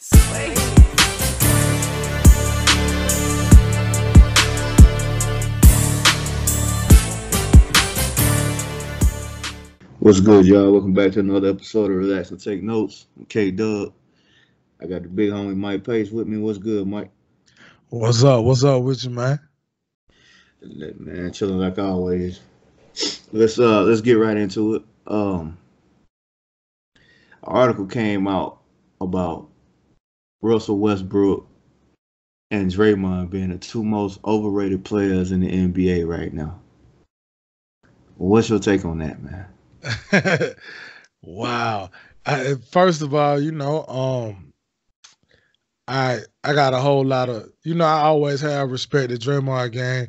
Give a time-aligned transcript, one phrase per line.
[0.00, 0.10] What's
[10.20, 10.70] good, y'all?
[10.70, 13.06] Welcome back to another episode of Relax and Take Notes.
[13.16, 13.92] I'm K Dub.
[14.80, 16.38] I got the big homie Mike Pace with me.
[16.38, 17.10] What's good, Mike?
[17.88, 18.44] What's up?
[18.44, 19.40] What's up with you, man?
[20.62, 22.38] Man, chilling like always.
[23.32, 24.82] Let's uh let's get right into it.
[25.08, 25.58] Um
[26.94, 27.02] an
[27.42, 28.60] article came out
[29.00, 29.48] about
[30.40, 31.46] Russell Westbrook
[32.50, 36.60] and Draymond being the two most overrated players in the NBA right now.
[38.16, 40.54] What's your take on that, man?
[41.22, 41.90] wow.
[42.26, 44.52] I, first of all, you know, um,
[45.86, 49.72] I I got a whole lot of you know I always have respect to Draymond
[49.72, 50.08] game,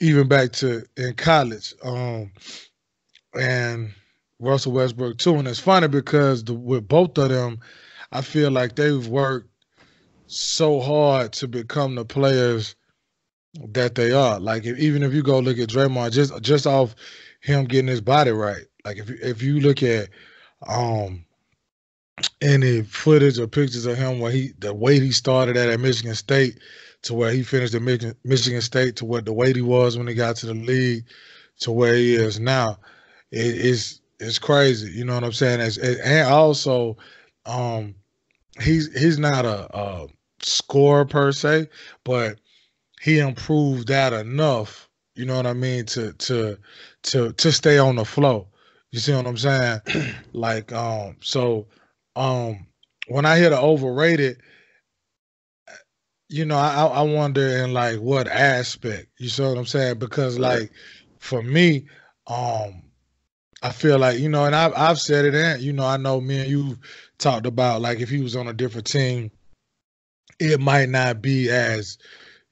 [0.00, 1.72] even back to in college.
[1.82, 2.32] Um,
[3.32, 3.94] and
[4.38, 7.60] Russell Westbrook too, and it's funny because the, with both of them,
[8.12, 9.48] I feel like they've worked
[10.36, 12.76] so hard to become the players
[13.70, 14.40] that they are.
[14.40, 16.94] Like if, even if you go look at Draymond, just just off
[17.40, 20.08] him getting his body right, like if if you look at
[20.66, 21.24] um
[22.40, 26.14] any footage or pictures of him where he the weight he started at at Michigan
[26.14, 26.58] State
[27.02, 30.06] to where he finished at Michigan, Michigan State to what the weight he was when
[30.06, 31.04] he got to the league
[31.60, 32.78] to where he is now,
[33.30, 34.92] it, it's it's crazy.
[34.92, 35.60] You know what I'm saying?
[35.60, 36.96] It's, it, and also,
[37.46, 37.94] um,
[38.60, 40.06] he's he's not a, a
[40.44, 41.68] scorer per se,
[42.04, 42.38] but
[43.00, 44.88] he improved that enough.
[45.14, 46.58] You know what I mean to to
[47.04, 48.48] to to stay on the flow.
[48.90, 49.80] You see what I'm saying?
[50.32, 51.66] like, um, so
[52.16, 52.66] um
[53.08, 54.40] when I hear the overrated,
[56.28, 59.08] you know, I I wonder in like what aspect.
[59.18, 59.98] You see what I'm saying?
[59.98, 60.72] Because like
[61.18, 61.86] for me,
[62.26, 62.82] um,
[63.62, 66.20] I feel like, you know, and I've I've said it and you know, I know
[66.20, 66.78] me and you
[67.18, 69.30] talked about like if he was on a different team,
[70.38, 71.98] it might not be as,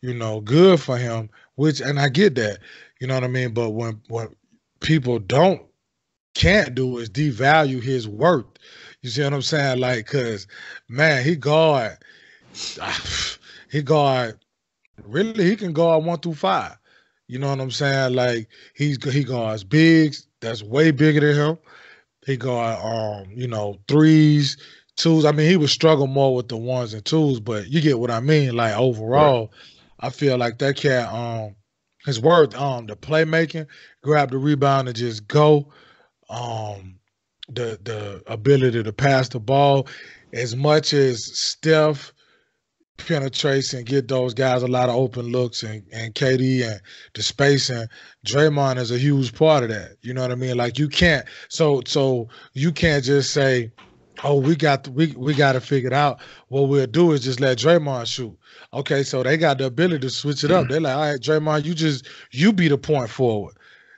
[0.00, 2.58] you know, good for him, which and I get that.
[3.00, 3.52] You know what I mean?
[3.52, 4.28] But when when
[4.80, 5.62] people don't
[6.34, 8.46] can't do is devalue his worth.
[9.02, 9.80] You see what I'm saying?
[9.80, 10.46] Like, cause
[10.89, 11.98] man, he guard,
[13.70, 14.39] he guard.
[15.05, 16.77] Really, he can guard one through five.
[17.27, 18.14] You know what I'm saying?
[18.14, 21.58] Like he's he guards bigs that's way bigger than him.
[22.27, 24.56] He guard um, you know, threes,
[25.02, 25.24] twos.
[25.24, 28.11] I mean, he would struggle more with the ones and twos, but you get what
[28.11, 28.57] I mean.
[28.57, 30.08] Like overall, right.
[30.08, 31.57] I feel like that cat um
[32.05, 33.67] his worth um the playmaking,
[34.02, 35.73] grab the rebound and just go
[36.30, 36.96] um,
[37.48, 39.86] the the ability to pass the ball
[40.33, 42.12] as much as Steph
[42.96, 46.80] penetrates and get those guys a lot of open looks and, and KD and
[47.14, 47.86] the spacing,
[48.27, 49.96] Draymond is a huge part of that.
[50.02, 50.57] You know what I mean?
[50.57, 53.73] Like you can't so so you can't just say,
[54.24, 56.20] Oh, we got the, we we got to figure it out.
[56.48, 58.36] What we'll do is just let Draymond shoot.
[58.72, 60.68] Okay, so they got the ability to switch it up.
[60.68, 63.55] They're like, all right, Draymond, you just you be the point forward.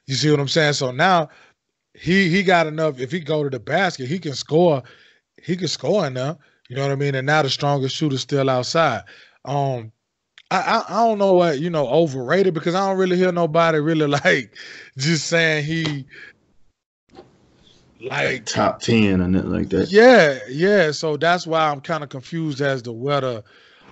[0.06, 0.74] You see what I'm saying?
[0.74, 1.28] So now
[1.94, 2.98] he he got enough.
[2.98, 4.82] If he go to the basket, he can score.
[5.42, 6.38] He can score enough.
[6.68, 7.14] You know what I mean?
[7.14, 9.02] And now the strongest shooter still outside.
[9.44, 9.92] Um,
[10.50, 13.78] I, I, I don't know what you know overrated because I don't really hear nobody
[13.78, 14.54] really like
[14.96, 16.06] just saying he
[18.00, 19.90] like top ten or nothing like that.
[19.90, 20.90] Yeah, yeah.
[20.90, 23.44] So that's why I'm kind of confused as to where the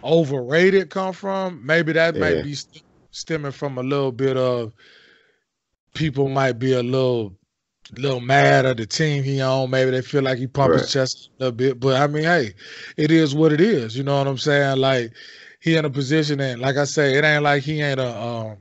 [0.04, 1.64] overrated come from.
[1.64, 2.20] Maybe that yeah.
[2.20, 4.72] might be st- stemming from a little bit of
[5.94, 7.36] people might be a little
[7.96, 9.70] little mad at the team he on.
[9.70, 10.80] Maybe they feel like he pumped right.
[10.80, 11.80] his chest a little bit.
[11.80, 12.54] But I mean, hey,
[12.96, 13.96] it is what it is.
[13.96, 14.78] You know what I'm saying?
[14.78, 15.12] Like
[15.60, 18.56] he in a position and like I say, it ain't like he ain't a um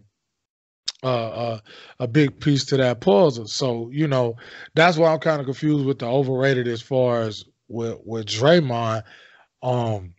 [1.03, 1.59] uh,
[1.99, 3.47] a big piece to that puzzle.
[3.47, 4.35] So you know
[4.75, 9.03] that's why I'm kind of confused with the overrated as far as with with Draymond,
[9.63, 10.13] um,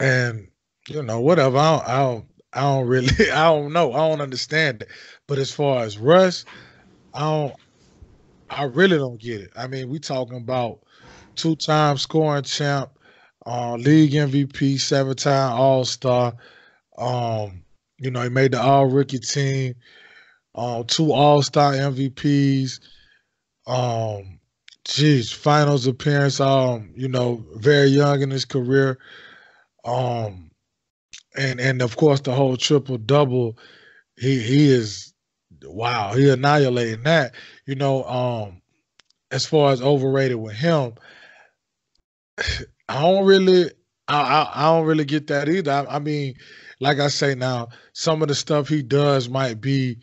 [0.00, 0.48] and
[0.88, 1.58] you know whatever.
[1.58, 3.92] I don't, I don't, I don't really, I don't know.
[3.92, 4.88] I don't understand it.
[5.26, 6.44] But as far as Russ,
[7.14, 7.54] I don't,
[8.50, 9.50] I really don't get it.
[9.56, 10.80] I mean, we talking about
[11.34, 12.90] two-time scoring champ,
[13.44, 16.34] uh, league MVP, seven-time All Star.
[16.96, 17.62] Um,
[17.98, 19.74] you know, he made the All Rookie team.
[20.54, 22.80] Uh, two All Star MVPs.
[23.66, 24.38] Um,
[24.84, 26.40] geez, finals appearance.
[26.40, 28.98] Um, you know, very young in his career.
[29.84, 30.50] Um,
[31.36, 33.58] and and of course the whole triple double.
[34.16, 35.12] He he is
[35.64, 37.34] wow, he annihilating that.
[37.66, 38.62] You know, um,
[39.30, 40.94] as far as overrated with him,
[42.88, 43.70] I don't really,
[44.08, 45.72] I, I, I don't really get that either.
[45.72, 46.34] I, I, mean,
[46.80, 49.98] like I say now, some of the stuff he does might be,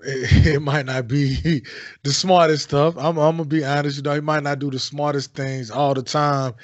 [0.00, 1.62] it, it might not be
[2.02, 2.94] the smartest stuff.
[2.96, 3.98] I'm, I'm gonna be honest.
[3.98, 6.54] You know, he might not do the smartest things all the time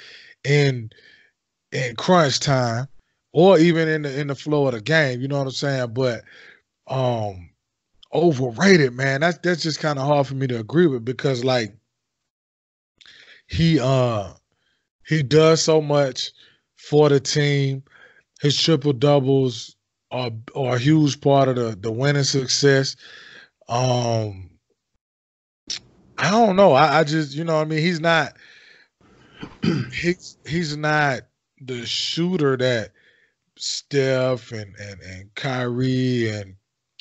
[0.43, 0.89] in
[1.71, 2.87] in crunch time
[3.33, 5.21] or even in the in the flow of the game.
[5.21, 5.93] You know what I'm saying?
[5.93, 6.23] But
[6.87, 7.49] um
[8.13, 9.21] overrated, man.
[9.21, 11.75] That's that's just kind of hard for me to agree with because like
[13.47, 14.31] he uh
[15.05, 16.31] he does so much
[16.77, 17.83] for the team.
[18.41, 19.75] His triple doubles
[20.11, 22.95] are are a huge part of the the winning success.
[23.67, 24.49] Um
[26.17, 26.73] I don't know.
[26.73, 28.35] I, I just you know I mean he's not
[29.93, 31.21] he's he's not
[31.61, 32.91] the shooter that
[33.57, 36.55] Steph and and and Kyrie and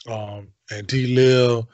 [0.06, 1.68] um and D Lil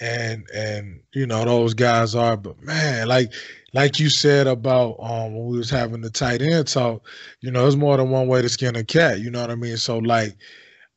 [0.00, 3.32] and and you know those guys are but man like
[3.72, 7.06] like you said about um when we was having the tight end talk
[7.40, 9.54] you know there's more than one way to skin a cat you know what i
[9.54, 10.36] mean so like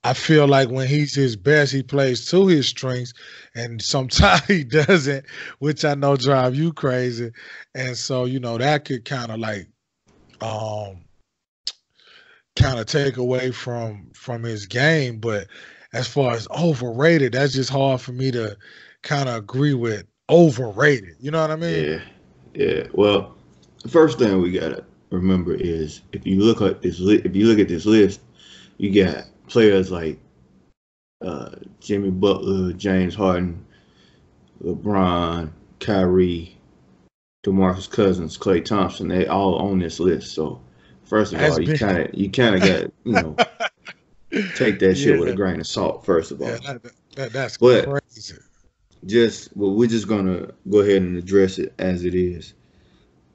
[0.04, 3.14] i feel like when he's his best he plays to his strengths
[3.56, 5.26] and sometimes he doesn't
[5.60, 7.32] which i know drive you crazy
[7.76, 9.68] and so you know that could kind of like
[10.42, 11.04] um
[12.56, 15.48] kind of take away from from his game but
[15.94, 18.56] as far as overrated that's just hard for me to
[19.02, 21.16] kind of agree with overrated.
[21.20, 21.86] You know what I mean?
[21.86, 22.00] Yeah,
[22.54, 22.88] yeah.
[22.94, 23.36] Well,
[23.82, 27.48] the first thing we gotta remember is if you look at this, li- if you
[27.48, 28.22] look at this list,
[28.78, 30.20] you got players like
[31.22, 33.66] uh, Jimmy Butler, James Harden,
[34.64, 36.58] LeBron, Kyrie,
[37.44, 39.08] DeMarcus Cousins, Klay Thompson.
[39.08, 40.34] They all on this list.
[40.34, 40.62] So
[41.04, 43.36] first of That's all, you kind of you kind of got you know
[44.56, 45.20] take that shit yeah.
[45.20, 46.06] with a grain of salt.
[46.06, 48.38] First of all, yeah, that, that, that's but, crazy
[49.06, 52.54] just well, we're just gonna go ahead and address it as it is.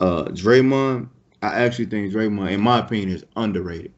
[0.00, 1.08] Uh Draymond,
[1.42, 3.92] I actually think Draymond, in my opinion, is underrated.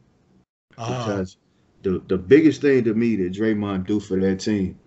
[0.76, 0.99] Uh-huh.
[0.99, 1.37] Because
[1.82, 4.78] the the biggest thing to me that Draymond do for that team,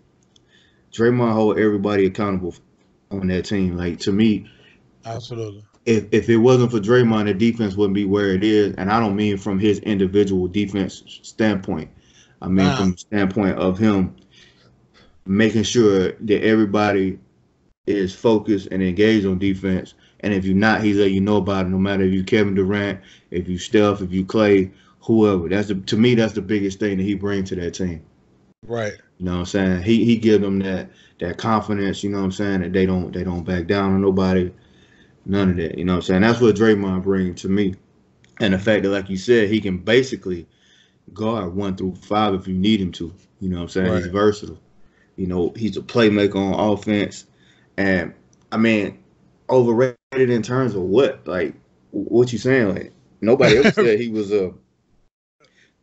[0.91, 2.55] Draymond hold everybody accountable
[3.11, 3.77] on that team.
[3.77, 4.49] Like to me,
[5.05, 5.63] absolutely.
[5.85, 8.75] If if it wasn't for Draymond, the defense wouldn't be where it is.
[8.75, 11.89] And I don't mean from his individual defense standpoint.
[12.41, 14.15] I mean from the standpoint of him
[15.25, 17.19] making sure that everybody
[17.87, 19.93] is focused and engaged on defense.
[20.21, 21.69] And if you're not, he's let you know about it.
[21.69, 24.71] No matter if you Kevin Durant, if you Steph, if you Klay,
[25.01, 25.49] whoever.
[25.49, 28.03] That's the, to me that's the biggest thing that he brings to that team.
[28.65, 28.93] Right.
[29.17, 29.83] You know what I'm saying?
[29.83, 30.89] He he gives them that
[31.19, 32.03] that confidence.
[32.03, 32.61] You know what I'm saying?
[32.61, 34.51] That they don't they don't back down on nobody.
[35.25, 35.77] None of that.
[35.77, 36.21] You know what I'm saying?
[36.21, 37.75] That's what Draymond brings to me.
[38.39, 40.47] And the fact that, like you said, he can basically
[41.13, 43.13] guard one through five if you need him to.
[43.39, 43.91] You know what I'm saying?
[43.91, 44.03] Right.
[44.03, 44.59] He's versatile.
[45.15, 47.25] You know, he's a playmaker on offense,
[47.77, 48.13] and
[48.51, 49.03] I mean,
[49.49, 51.27] overrated in terms of what?
[51.27, 51.55] Like,
[51.91, 52.73] what you saying?
[52.73, 54.53] Like, nobody else said he was a,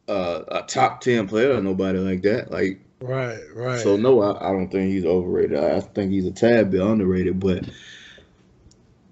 [0.08, 1.60] a a top ten player.
[1.60, 2.50] Nobody like that.
[2.50, 3.80] Like, right, right.
[3.80, 5.58] So no, I, I don't think he's overrated.
[5.58, 7.38] I, I think he's a tad bit underrated.
[7.38, 7.68] But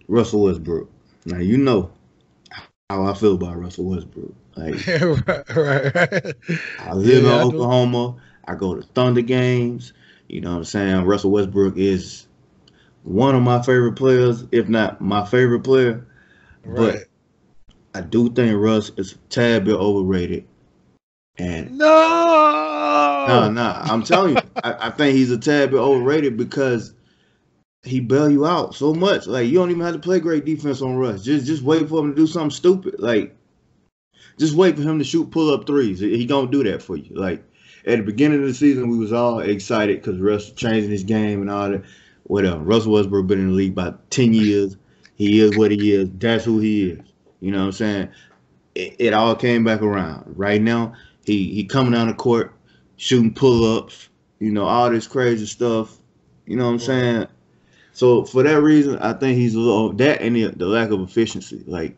[0.09, 0.91] Russell Westbrook.
[1.27, 1.93] Now you know
[2.91, 4.35] how I feel about Russell Westbrook.
[4.57, 6.35] Like, right, right, right.
[6.81, 8.17] I live yeah, in Oklahoma.
[8.47, 9.93] I go to Thunder games.
[10.29, 11.05] You know what I'm saying?
[11.05, 12.27] Russell Westbrook is
[13.03, 16.07] one of my favorite players, if not my favorite player.
[16.65, 17.07] Right.
[17.95, 20.47] But I do think Russ is a tad bit overrated.
[21.39, 23.63] And no, no, no.
[23.63, 26.93] I'm telling you, I, I, think he's a tad bit overrated because
[27.85, 29.27] he bail you out so much.
[29.27, 31.23] Like you don't even have to play great defense on Russ.
[31.23, 32.97] Just just wait for him to do something stupid.
[32.99, 33.37] Like
[34.39, 36.01] just wait for him to shoot pull up threes.
[36.01, 37.15] He gonna do that for you.
[37.15, 37.45] Like
[37.89, 41.41] at the beginning of the season, we was all excited because Russ changing his game
[41.41, 41.83] and all that.
[42.25, 42.57] Whatever.
[42.57, 44.77] Uh, Russell Westbrook been in the league about ten years.
[45.15, 46.11] He is what he is.
[46.19, 47.01] That's who he is.
[47.41, 48.09] You know what I'm saying?
[48.75, 50.35] It, it all came back around.
[50.37, 50.93] Right now,
[51.25, 52.53] he he coming down the court,
[52.97, 54.11] shooting pull ups.
[54.39, 55.97] You know all this crazy stuff.
[56.45, 57.27] You know what I'm saying?
[57.93, 61.01] So for that reason, I think he's a little that and the, the lack of
[61.01, 61.65] efficiency.
[61.67, 61.97] Like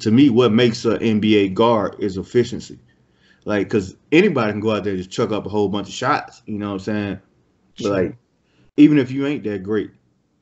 [0.00, 2.78] to me, what makes an NBA guard is efficiency.
[3.44, 5.94] Like, cause anybody can go out there and just chuck up a whole bunch of
[5.94, 6.42] shots.
[6.46, 7.20] You know what I'm saying?
[7.78, 8.16] But like,
[8.76, 9.90] even if you ain't that great,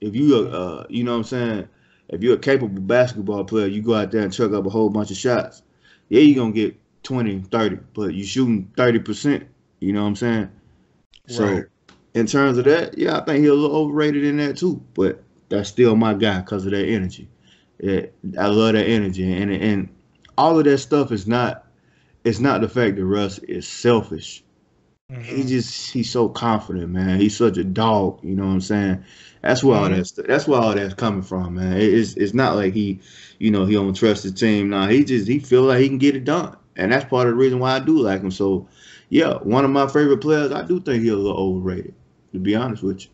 [0.00, 1.68] if you uh, you know what I'm saying,
[2.08, 4.90] if you're a capable basketball player, you go out there and chuck up a whole
[4.90, 5.62] bunch of shots.
[6.08, 9.46] Yeah, you're gonna get 20, 30, but you shooting 30%.
[9.80, 10.50] You know what I'm saying?
[11.26, 11.64] So right.
[12.14, 14.82] in terms of that, yeah, I think he's a little overrated in that too.
[14.94, 17.28] But that's still my guy because of that energy.
[17.80, 18.06] Yeah,
[18.38, 19.88] I love that energy, and and
[20.38, 21.66] all of that stuff is not
[22.24, 24.44] it's not the fact that Russ is selfish.
[25.10, 25.22] Mm-hmm.
[25.22, 27.20] He just he's so confident, man.
[27.20, 28.20] He's such a dog.
[28.22, 29.04] You know what I'm saying?
[29.42, 29.92] That's where mm-hmm.
[29.92, 31.76] all that's that's where all that's coming from, man.
[31.76, 33.00] It's it's not like he,
[33.38, 34.70] you know, he don't trust the team.
[34.70, 37.34] Nah, he just he feel like he can get it done, and that's part of
[37.34, 38.30] the reason why I do like him.
[38.30, 38.68] So,
[39.10, 40.52] yeah, one of my favorite players.
[40.52, 41.94] I do think he's a little overrated,
[42.32, 43.10] to be honest with you.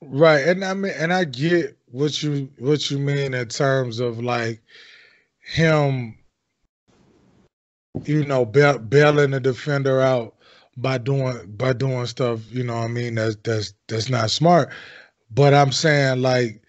[0.00, 4.20] Right, and I mean, and I get what you what you mean in terms of
[4.20, 4.60] like
[5.40, 6.16] him,
[8.04, 10.34] you know, bail, bailing the defender out
[10.76, 14.70] by doing by doing stuff, you know what I mean, that's that's that's not smart.
[15.30, 16.62] But I'm saying like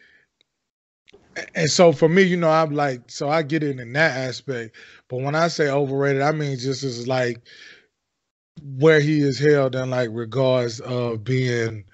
[1.56, 4.75] and so for me, you know, I'm like, so I get it in that aspect.
[5.08, 7.42] But when I say overrated, I mean just as like
[8.62, 11.86] where he is held in like regards of being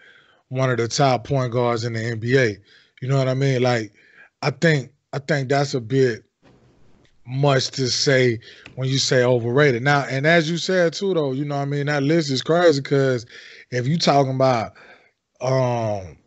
[0.50, 2.58] one of the top point guards in the NBA.
[3.02, 3.62] You know what I mean?
[3.62, 3.94] Like,
[4.42, 6.24] I think I think that's a bit
[7.30, 8.40] much to say
[8.76, 9.84] when you say overrated.
[9.84, 12.42] Now, and as you said too, though, you know what I mean that list is
[12.42, 13.26] crazy because
[13.72, 14.74] if you talking about
[15.42, 16.18] um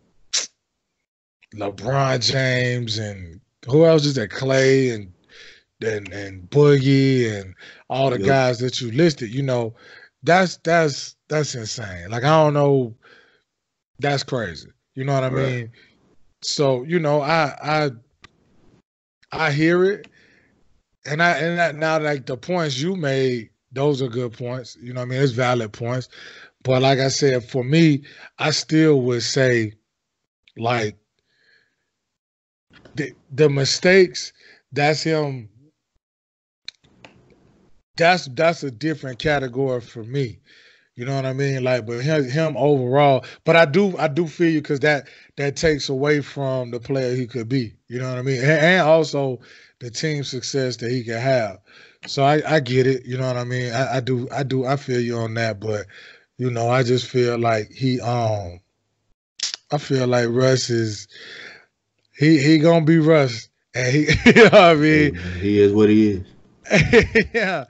[1.55, 4.31] LeBron James and who else is that?
[4.31, 5.13] Klay and
[5.83, 7.55] and and Boogie and
[7.89, 8.27] all the yep.
[8.27, 9.31] guys that you listed.
[9.33, 9.75] You know,
[10.23, 12.11] that's that's that's insane.
[12.11, 12.95] Like I don't know,
[13.99, 14.69] that's crazy.
[14.95, 15.53] You know what I right.
[15.53, 15.73] mean?
[16.43, 17.91] So you know, I I
[19.33, 20.09] I hear it,
[21.07, 24.77] and I and that, now like the points you made, those are good points.
[24.81, 25.23] You know what I mean?
[25.23, 26.09] It's valid points.
[26.63, 28.05] But like I said, for me,
[28.39, 29.73] I still would say,
[30.57, 30.97] like
[32.95, 34.33] the the mistakes.
[34.73, 35.49] That's him.
[37.97, 40.39] That's that's a different category for me.
[40.95, 41.65] You know what I mean?
[41.65, 43.25] Like, but him, him overall.
[43.45, 47.15] But I do I do feel you because that that takes away from the player
[47.15, 47.75] he could be.
[47.89, 48.41] You know what I mean?
[48.41, 49.41] And, and also
[49.83, 51.59] the team success that he can have.
[52.07, 53.05] So I, I get it.
[53.05, 53.73] You know what I mean?
[53.73, 55.59] I, I do I do I feel you on that.
[55.59, 55.87] But
[56.39, 58.61] you know, I just feel like he um
[59.73, 61.09] I feel like Russ is
[62.17, 65.17] he he gonna be Russ, and he you know what I mean.
[65.41, 66.27] He is what he is.
[67.35, 67.65] yeah,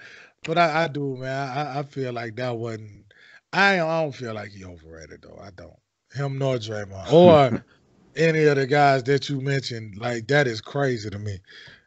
[0.45, 1.49] but I, I do, man.
[1.49, 3.07] I, I feel like that wasn't.
[3.55, 5.41] I I don't feel like he overrated though.
[5.43, 5.77] I don't.
[6.13, 7.65] Him nor Draymond or
[8.17, 9.97] any of the guys that you mentioned.
[9.97, 11.39] Like that is crazy to me.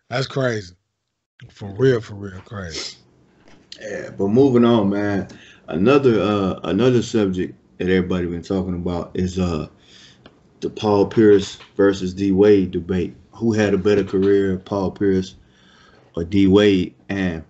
[0.10, 0.76] That's crazy.
[1.50, 2.98] For real, for real, crazy.
[3.82, 5.28] Yeah, but moving on, man.
[5.68, 9.68] Another uh another subject that everybody been talking about is uh
[10.62, 13.16] the Paul Pierce versus D Wade debate.
[13.34, 15.36] Who had a better career, Paul Pierce
[16.16, 16.96] or D Wade?
[17.10, 17.44] And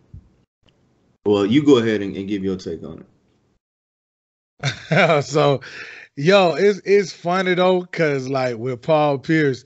[1.26, 3.06] well, you go ahead and, and give your take on
[4.62, 5.24] it.
[5.26, 5.62] so,
[6.16, 9.66] yo, it's it's funny though, cause like with Paul Pierce,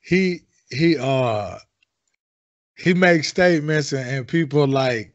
[0.00, 0.40] he
[0.70, 1.58] he uh
[2.76, 5.14] he makes statements and, and people like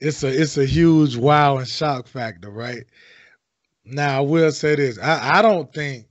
[0.00, 2.84] it's a it's a huge wow and shock factor, right?
[3.84, 4.98] Now I will say this.
[4.98, 6.06] I, I don't think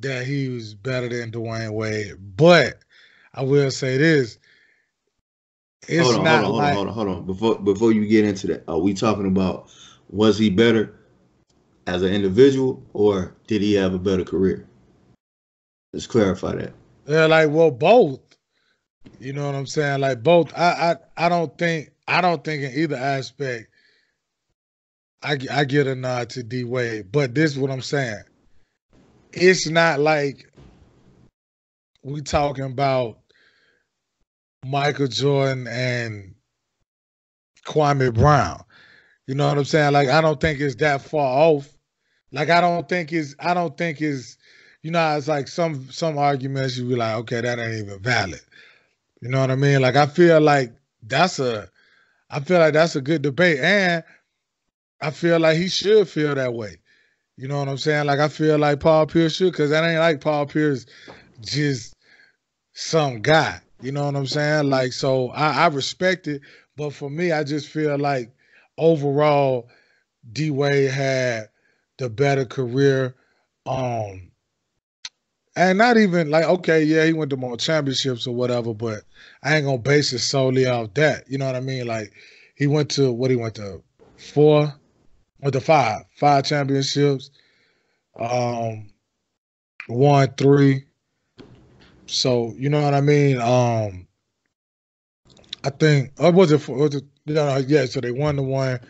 [0.00, 2.14] that he was better than Dwyane Wade.
[2.36, 2.78] But
[3.34, 4.38] I will say this.
[5.88, 7.26] It's hold on, not hold on, like, hold on, hold on, hold on.
[7.26, 9.70] Before before you get into that, are we talking about
[10.08, 10.94] was he better
[11.86, 14.66] as an individual or did he have a better career?
[15.92, 16.72] Let's clarify that.
[17.06, 18.20] Yeah, like well, both.
[19.18, 20.00] You know what I'm saying?
[20.00, 20.52] Like both.
[20.56, 23.68] I I I don't think I don't think in either aspect
[25.22, 28.22] I I get a nod to D Wade, but this is what I'm saying
[29.32, 30.50] it's not like
[32.02, 33.18] we talking about
[34.64, 36.34] Michael Jordan and
[37.66, 38.62] Kwame Brown.
[39.26, 39.92] You know what I'm saying?
[39.92, 41.68] Like I don't think it's that far off.
[42.32, 44.36] Like I don't think it's I don't think it's
[44.82, 48.40] you know, it's like some some arguments you be like, okay, that ain't even valid.
[49.22, 49.80] You know what I mean?
[49.80, 51.70] Like I feel like that's a
[52.28, 53.60] I feel like that's a good debate.
[53.60, 54.02] And
[55.00, 56.78] I feel like he should feel that way.
[57.36, 58.06] You know what I'm saying?
[58.06, 60.86] Like I feel like Paul Pierce should, because that ain't like Paul Pierce
[61.40, 61.94] just
[62.72, 63.60] some guy.
[63.80, 64.68] You know what I'm saying?
[64.68, 66.42] Like so I, I respect it,
[66.76, 68.34] but for me, I just feel like
[68.76, 69.68] overall
[70.32, 71.48] D Wade had
[71.98, 73.14] the better career.
[73.66, 74.31] Um
[75.56, 79.02] and not even like okay, yeah, he went to more championships or whatever, but
[79.42, 81.24] I ain't gonna base it solely off that.
[81.28, 81.86] You know what I mean?
[81.86, 82.12] Like
[82.54, 83.82] he went to what he went to
[84.16, 84.72] four
[85.40, 87.30] with the five, five championships,
[88.18, 88.90] um,
[89.88, 90.84] one three.
[92.06, 93.40] So you know what I mean.
[93.40, 94.06] Um,
[95.64, 96.66] I think or was it?
[96.68, 97.04] Was it?
[97.24, 97.84] You know, yeah.
[97.84, 98.80] So they won the one,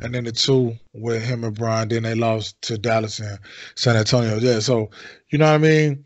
[0.00, 1.88] and then the two with him and Brian.
[1.88, 3.38] Then they lost to Dallas and
[3.74, 4.38] San Antonio.
[4.38, 4.60] Yeah.
[4.60, 4.90] So
[5.30, 6.04] you know what I mean.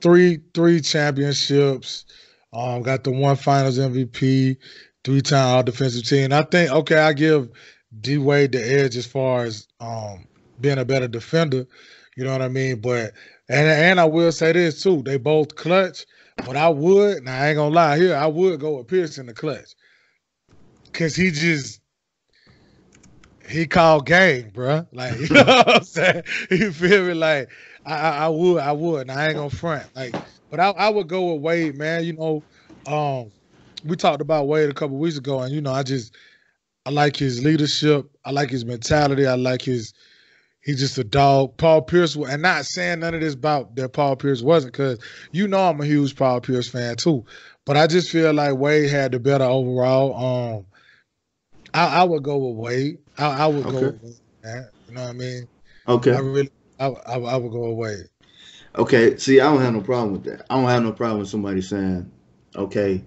[0.00, 2.04] Three three championships.
[2.52, 4.56] Um, got the one Finals MVP,
[5.04, 6.32] three time All Defensive Team.
[6.32, 7.50] I think okay, I give
[8.00, 10.26] D Wade the edge as far as um,
[10.60, 11.66] being a better defender.
[12.16, 12.80] You know what I mean?
[12.80, 13.12] But
[13.48, 16.06] and and I will say this too, they both clutch.
[16.44, 19.26] But I would, now I ain't gonna lie here, I would go with Pierce in
[19.26, 19.74] the clutch.
[20.92, 21.77] Cause he just
[23.48, 24.86] he called gang, bro.
[24.92, 26.22] Like you know what I'm saying?
[26.50, 27.14] You feel me?
[27.14, 27.50] Like
[27.84, 29.06] I, I, would, I would.
[29.06, 29.84] Now I ain't gonna front.
[29.96, 30.14] Like,
[30.50, 32.04] but I, I would go with Wade, man.
[32.04, 32.42] You know,
[32.86, 33.30] um,
[33.84, 36.14] we talked about Wade a couple weeks ago, and you know, I just
[36.86, 38.10] I like his leadership.
[38.24, 39.26] I like his mentality.
[39.26, 39.94] I like his
[40.60, 41.56] he's just a dog.
[41.56, 44.98] Paul Pierce, and not saying none of this about that Paul Pierce wasn't, because
[45.32, 47.24] you know I'm a huge Paul Pierce fan too.
[47.64, 50.56] But I just feel like Wade had the better overall.
[50.56, 50.66] Um,
[51.74, 52.98] I, I would go with Wade.
[53.18, 53.80] I, I would okay.
[53.80, 55.48] go Wade, You know what I mean?
[55.88, 56.12] Okay.
[56.12, 57.96] I really, I, I, I would go away.
[58.76, 59.16] Okay.
[59.16, 60.46] See, I don't have no problem with that.
[60.48, 62.10] I don't have no problem with somebody saying,
[62.54, 63.02] okay,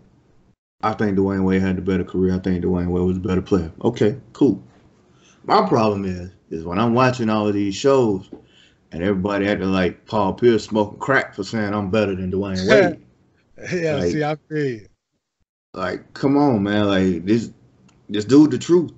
[0.83, 2.35] I think Dwyane Wade had the better career.
[2.35, 3.71] I think Dwyane Wade was a better player.
[3.83, 4.61] Okay, cool.
[5.43, 8.29] My problem is, is when I'm watching all of these shows
[8.91, 13.05] and everybody acting like Paul Pierce smoking crack for saying I'm better than Dwyane Wade.
[13.73, 14.87] yeah, like, see, I feel
[15.73, 16.87] Like, come on, man.
[16.87, 17.51] Like this,
[18.09, 18.91] this dude, the truth.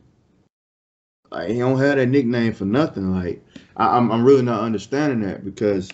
[1.34, 3.12] Like he don't have that nickname for nothing.
[3.12, 3.44] Like
[3.75, 5.90] I, I'm, I'm really not understanding that because,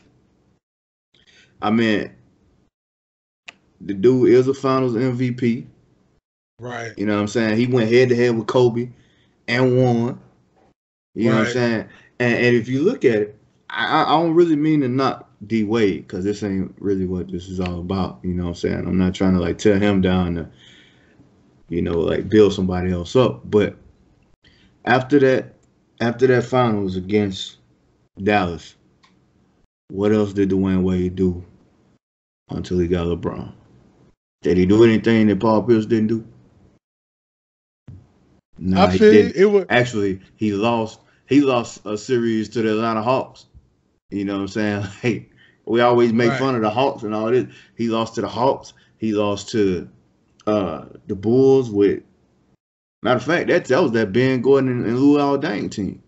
[1.62, 2.12] I mean,
[3.82, 5.66] the dude is a Finals MVP.
[6.60, 6.94] Right.
[6.98, 7.58] You know what I'm saying?
[7.58, 8.90] He went head to head with Kobe
[9.48, 10.20] and won.
[11.16, 11.34] You right.
[11.34, 11.90] know what I'm saying?
[12.20, 13.36] And, and if you look at it,
[13.70, 17.48] I, I don't really mean to knock D Wade because this ain't really what this
[17.48, 18.20] is all about.
[18.24, 18.88] You know what I'm saying?
[18.88, 20.50] I'm not trying to like tear him down to,
[21.70, 23.50] you know, like build somebody else up.
[23.50, 23.78] But
[24.90, 25.54] after that,
[26.02, 27.58] after that finals against
[28.22, 28.76] Dallas,
[29.90, 31.46] what else did Dwyane Wade do
[32.50, 33.54] until he got LeBron?
[34.42, 36.26] Did he do anything that Paul Pierce didn't do?
[38.58, 41.00] No, I feel it was actually he lost.
[41.28, 43.46] He lost a series to the Atlanta Hawks.
[44.10, 44.86] You know what I'm saying?
[45.04, 46.40] Like we always make right.
[46.40, 47.46] fun of the Hawks and all this.
[47.78, 48.74] He lost to the Hawks.
[48.98, 49.88] He lost to
[50.48, 51.70] uh, the Bulls.
[51.70, 52.02] With
[53.02, 56.02] matter of fact, that that was that Ben Gordon and, and Luol Deng team.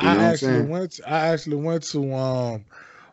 [0.00, 0.92] You I actually went.
[0.92, 2.64] To, I actually went to um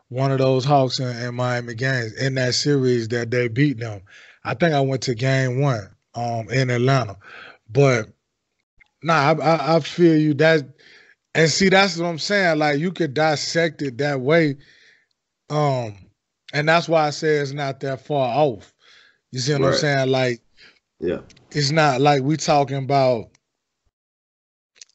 [0.08, 4.02] one of those Hawks and, and Miami games in that series that they beat them.
[4.44, 7.16] I think I went to game one um in Atlanta.
[7.68, 8.08] But
[9.02, 10.64] nah, I, I, I feel you that
[11.34, 12.58] and see that's what I'm saying.
[12.58, 14.56] Like you could dissect it that way.
[15.50, 15.96] Um,
[16.52, 18.72] and that's why I say it's not that far off.
[19.32, 19.68] You see what right.
[19.68, 20.10] I'm saying?
[20.10, 20.40] Like,
[21.00, 23.30] yeah, it's not like we talking about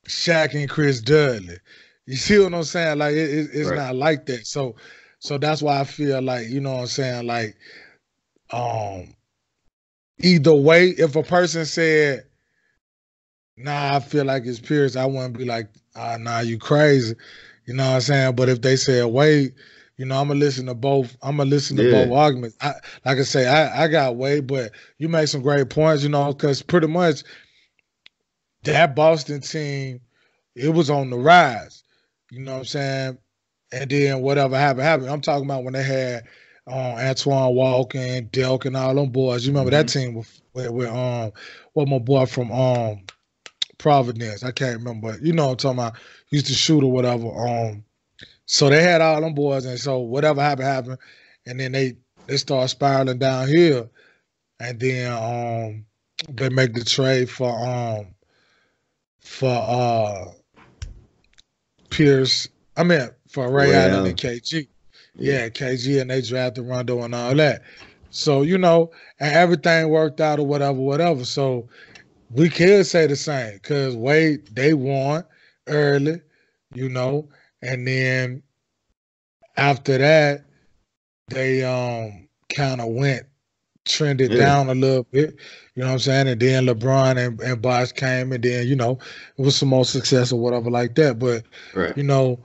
[0.08, 1.58] Shaq and Chris Dudley.
[2.06, 2.98] You see what I'm saying?
[2.98, 3.78] Like it, it, it's right.
[3.78, 4.48] not like that.
[4.48, 4.76] So,
[5.20, 7.28] so that's why I feel like you know what I'm saying.
[7.28, 7.56] Like,
[8.52, 9.16] um,
[10.20, 12.26] either way, if a person said
[13.64, 17.16] nah, I feel like it's Pierce, I wouldn't be like, ah, nah, you crazy.
[17.66, 18.36] You know what I'm saying?
[18.36, 19.54] But if they said, wait,
[20.02, 21.16] you know, I'm gonna listen to both.
[21.22, 22.06] I'm gonna listen to yeah.
[22.06, 22.58] both arguments.
[22.60, 22.74] I,
[23.06, 26.34] like I say, I, I got way, but you make some great points, you know,
[26.34, 27.24] because pretty much
[28.64, 30.02] that Boston team,
[30.56, 31.84] it was on the rise.
[32.32, 33.18] You know what I'm saying?
[33.72, 35.10] And then whatever happened, happened.
[35.12, 36.24] I'm talking about when they had
[36.66, 39.46] um, Antoine Walker and Delk and all them boys.
[39.46, 39.86] You remember mm-hmm.
[39.86, 41.32] that team with, with, with um
[41.74, 43.04] what my boy from um
[43.78, 44.44] Providence.
[44.44, 45.12] I can't remember.
[45.12, 45.94] But You know what I'm talking about.
[46.32, 47.28] Used to shoot or whatever.
[47.28, 47.84] Um,
[48.46, 50.98] so they had all them boys, and so whatever happened happened,
[51.46, 53.90] and then they they start spiraling downhill,
[54.60, 55.86] and then um
[56.30, 58.08] they make the trade for um
[59.20, 60.26] for uh
[61.90, 62.48] Pierce.
[62.78, 64.68] I mean for Ray well, Allen and KG.
[65.16, 67.64] Yeah, KG, and they drafted Rondo and all that.
[68.10, 71.26] So you know, and everything worked out or whatever, whatever.
[71.26, 71.70] So
[72.30, 75.24] we could say the same because Wade they won
[75.68, 76.22] early,
[76.74, 77.30] you know,
[77.62, 78.44] and then
[79.58, 80.44] after that
[81.30, 83.26] they um kind of went
[83.86, 84.38] trended yeah.
[84.38, 85.36] down a little bit,
[85.76, 86.28] you know what I'm saying?
[86.28, 89.00] And then LeBron and, and Bosh came and then, you know,
[89.38, 91.20] it was some more success or whatever like that.
[91.20, 91.44] But
[91.74, 91.96] right.
[91.98, 92.40] you know,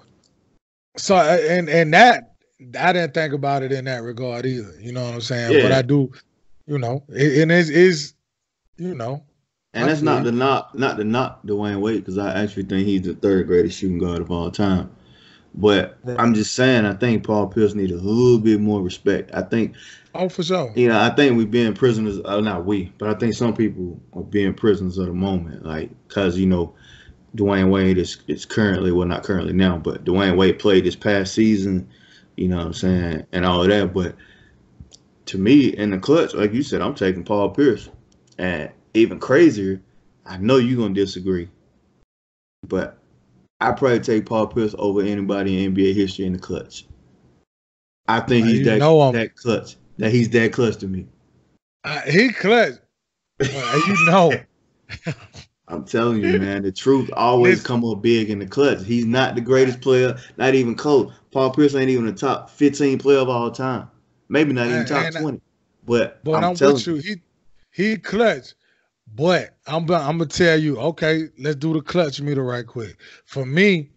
[0.96, 2.36] so and and that
[2.78, 4.74] I didn't think about it in that regard either.
[4.80, 5.52] You know what I'm saying?
[5.52, 5.62] Yeah.
[5.62, 6.10] But I do,
[6.66, 8.14] you know, it, and it's, it's
[8.78, 9.22] you know,
[9.74, 13.02] and that's not the not not the not Dwyane Wade because I actually think he's
[13.02, 14.90] the third greatest shooting guard of all time.
[15.56, 19.30] But I'm just saying, I think Paul Pierce needs a little bit more respect.
[19.32, 19.74] I think.
[20.14, 20.72] Oh, for sure.
[20.74, 22.18] You know, I think we're being prisoners.
[22.24, 25.64] Uh, not we, but I think some people are being prisoners of the moment.
[25.64, 26.74] Like, cause you know,
[27.36, 31.34] Dwyane Wade is is currently well, not currently now, but Dwyane Wade played this past
[31.34, 31.88] season.
[32.36, 33.94] You know what I'm saying, and all of that.
[33.94, 34.14] But
[35.26, 37.88] to me, in the clutch, like you said, I'm taking Paul Pierce,
[38.38, 39.80] and even crazier,
[40.26, 41.48] I know you're gonna disagree,
[42.66, 42.95] but
[43.60, 46.86] I probably take Paul Pierce over anybody in NBA history in the clutch.
[48.08, 48.78] I think he's that,
[49.12, 49.76] that clutch.
[49.98, 51.06] That he's that clutch to me.
[51.84, 52.74] Uh, he clutch.
[53.40, 54.32] you know.
[55.68, 58.84] I'm telling you, man, the truth always come up big in the clutch.
[58.84, 61.12] He's not the greatest player, not even close.
[61.32, 63.90] Paul Pierce ain't even the top 15 player of all time.
[64.28, 65.40] Maybe not even top and, 20.
[65.84, 67.16] But, but I'm, I'm telling you, he
[67.72, 68.54] he clutch.
[69.16, 72.98] But I'm I'm gonna tell you, okay, let's do the clutch meter right quick.
[73.24, 73.88] For me,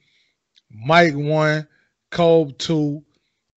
[0.71, 1.67] Mike one,
[2.09, 3.03] Cole two,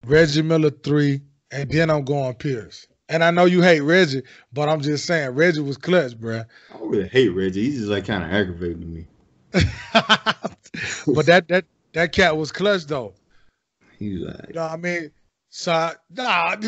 [0.04, 1.20] Reggie Miller three,
[1.52, 2.88] and then I'm going Pierce.
[3.08, 4.22] And I know you hate Reggie,
[4.52, 6.44] but I'm just saying Reggie was clutch, bruh.
[6.74, 7.62] I don't really hate Reggie.
[7.62, 9.06] He's just like kind of aggravating to me.
[11.14, 13.14] but that that that cat was clutch though.
[14.00, 15.12] He's like, you know what I mean?
[15.48, 16.56] So nah.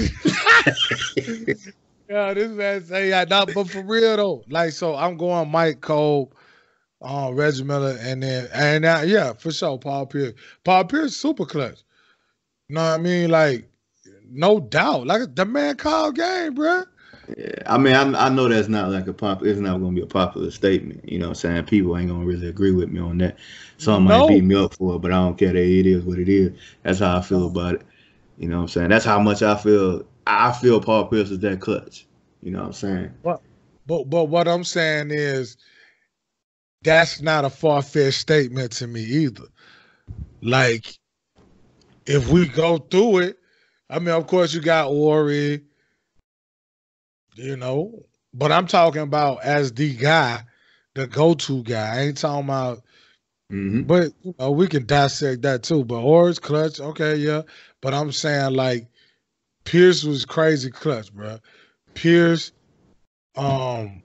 [2.09, 5.81] yeah, this man say yeah, nah, but for real though, like so I'm going Mike
[5.81, 6.33] Cole,
[7.01, 10.35] uh, Reggie Miller, and then and now yeah, for sure, Paul Pierce.
[10.65, 11.83] Paul Pierce super clutch.
[12.69, 13.31] You know what I mean?
[13.31, 13.69] Like,
[14.31, 15.07] no doubt.
[15.07, 16.85] Like the man called game, bro.
[17.37, 19.43] Yeah, I mean, I, I know that's not like a pop.
[19.45, 21.09] It's not going to be a popular statement.
[21.09, 23.37] You know, what I'm saying people ain't going to really agree with me on that.
[23.79, 24.21] Some no.
[24.21, 25.53] might beat me up for it, but I don't care.
[25.53, 26.53] That it is what it is.
[26.83, 27.83] That's how I feel about it.
[28.39, 30.05] You know, what I'm saying that's how much I feel.
[30.27, 32.07] I feel Paul Pierce is that clutch.
[32.43, 33.11] You know, what I'm saying.
[33.23, 33.41] But
[33.87, 35.57] but but what I'm saying is,
[36.83, 39.45] that's not a far fetched statement to me either.
[40.43, 40.99] Like,
[42.07, 43.39] if we go through it,
[43.89, 45.65] I mean, of course you got Horry
[47.37, 48.05] you know.
[48.33, 50.43] But I'm talking about as the guy,
[50.95, 51.97] the go-to guy.
[51.97, 52.83] I ain't talking about.
[53.53, 53.83] Mm-hmm.
[53.83, 55.85] But you know, we can dissect that too.
[55.85, 57.43] But Horace clutch, okay, yeah.
[57.81, 58.89] But I'm saying like
[59.65, 61.39] Pierce was crazy clutch, bro.
[61.95, 62.53] Pierce,
[63.37, 64.03] um,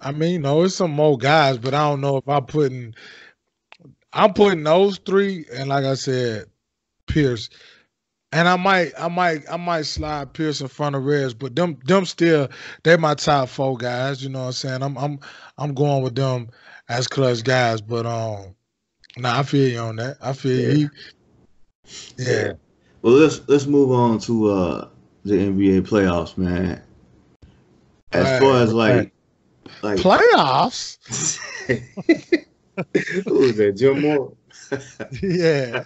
[0.00, 2.94] I mean, you know, it's some more guys, but I don't know if I'm putting.
[4.12, 6.46] I'm putting those three, and like I said,
[7.06, 7.50] Pierce
[8.32, 11.78] and I might, I might, I might slide Pierce in front of Reds, but them,
[11.86, 12.48] them still,
[12.82, 14.22] they're my top four guys.
[14.22, 14.82] You know what I'm saying?
[14.82, 15.18] I'm, I'm,
[15.56, 16.48] I'm going with them
[16.88, 17.80] as clutch guys.
[17.80, 18.54] But um,
[19.16, 20.18] nah, I feel you on that.
[20.20, 20.74] I feel yeah.
[20.74, 20.90] you.
[22.18, 22.32] Yeah.
[22.32, 22.52] yeah.
[23.08, 24.88] Well, let's let's move on to uh
[25.24, 26.82] the NBA playoffs, man.
[28.12, 29.12] As right, far as like, right.
[29.80, 31.38] like playoffs.
[33.24, 33.76] Who was that?
[33.78, 34.28] Jim Mora.
[35.22, 35.84] yeah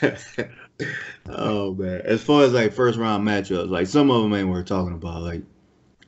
[1.26, 4.66] oh man, as far as like first round matchups, like some of them ain't worth
[4.66, 5.42] talking about, like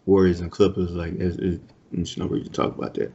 [0.04, 0.92] Warriors and Clippers.
[0.92, 1.58] Like it's, it's,
[1.90, 3.12] it's no reason to talk about that.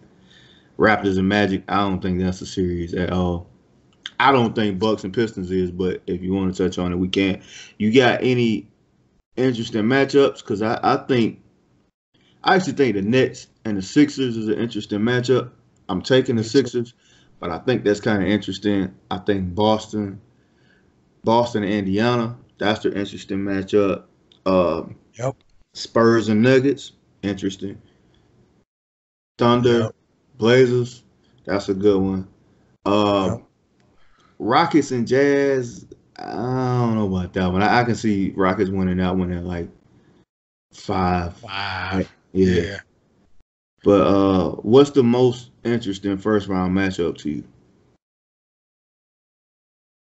[0.77, 3.47] Raptors and Magic, I don't think that's a series at all.
[4.21, 6.95] I don't think Bucks and Pistons is, but if you want to touch on it,
[6.95, 7.41] we can.
[7.79, 8.67] You got any
[9.35, 10.37] interesting matchups?
[10.37, 11.41] Because I, I think
[12.43, 15.49] I actually think the Nets and the Sixers is an interesting matchup.
[15.89, 16.93] I'm taking the Sixers,
[17.39, 18.93] but I think that's kind of interesting.
[19.09, 20.21] I think Boston
[21.23, 22.37] Boston and Indiana.
[22.59, 24.03] That's the interesting matchup.
[24.45, 24.83] Uh,
[25.15, 25.35] yep.
[25.73, 26.91] Spurs and Nuggets.
[27.23, 27.81] Interesting.
[29.39, 29.95] Thunder, yep.
[30.37, 31.01] Blazers.
[31.45, 32.27] That's a good one.
[32.85, 33.47] Uh, yep.
[34.41, 35.85] Rockets and Jazz.
[36.17, 37.61] I don't know about that one.
[37.61, 39.69] I, I, can see Rockets winning that one at like
[40.73, 41.37] five.
[41.37, 42.11] Five.
[42.33, 42.61] Yeah.
[42.61, 42.79] yeah.
[43.83, 47.43] But uh, what's the most interesting first round matchup to you?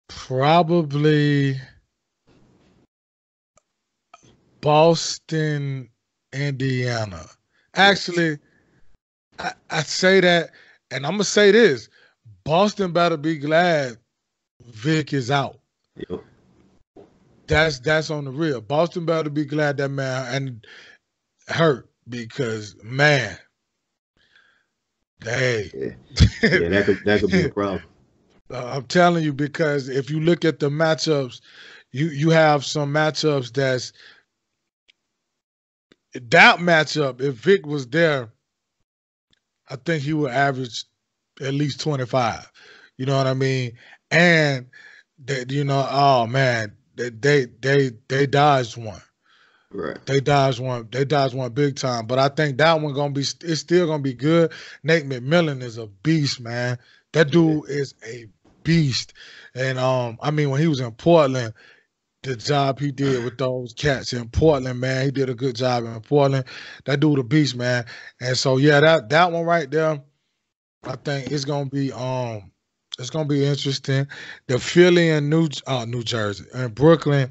[0.08, 1.60] Probably
[4.60, 5.88] Boston,
[6.32, 7.24] Indiana.
[7.74, 8.38] Actually,
[9.40, 10.50] I, I say that,
[10.92, 11.88] and I'm gonna say this:
[12.44, 13.98] Boston better be glad
[14.68, 15.58] Vic is out.
[15.96, 16.24] Yep.
[17.46, 18.60] That's that's on the real.
[18.60, 20.66] Boston better be glad that man and
[21.48, 23.38] hurt because man,
[25.24, 25.90] hey, yeah,
[26.42, 27.82] yeah that could that could be a problem.
[28.50, 31.42] Uh, I'm telling you because if you look at the matchups,
[31.92, 33.92] you you have some matchups that's
[36.14, 37.20] that matchup.
[37.20, 38.32] If Vic was there,
[39.68, 40.84] I think he would average
[41.42, 42.50] at least 25.
[42.98, 43.78] You know what I mean?
[44.10, 44.66] And
[45.24, 49.00] that you know, oh man, they they they, they dodged one.
[49.70, 49.98] Right.
[50.06, 50.88] They dodged one.
[50.90, 52.06] They dodged one big time.
[52.06, 53.20] But I think that one gonna be.
[53.20, 54.52] It's still gonna be good.
[54.82, 56.78] Nate McMillan is a beast, man.
[57.12, 58.26] That dude is a
[58.64, 59.12] beast.
[59.54, 61.54] And um, I mean, when he was in Portland,
[62.22, 65.84] the job he did with those cats in Portland, man, he did a good job
[65.84, 66.46] in Portland.
[66.84, 67.84] That dude a beast, man.
[68.20, 70.02] And so yeah, that that one right there,
[70.82, 72.50] I think it's gonna be um
[72.98, 74.06] it's gonna be interesting.
[74.48, 77.30] The Philly and New uh, New Jersey and Brooklyn,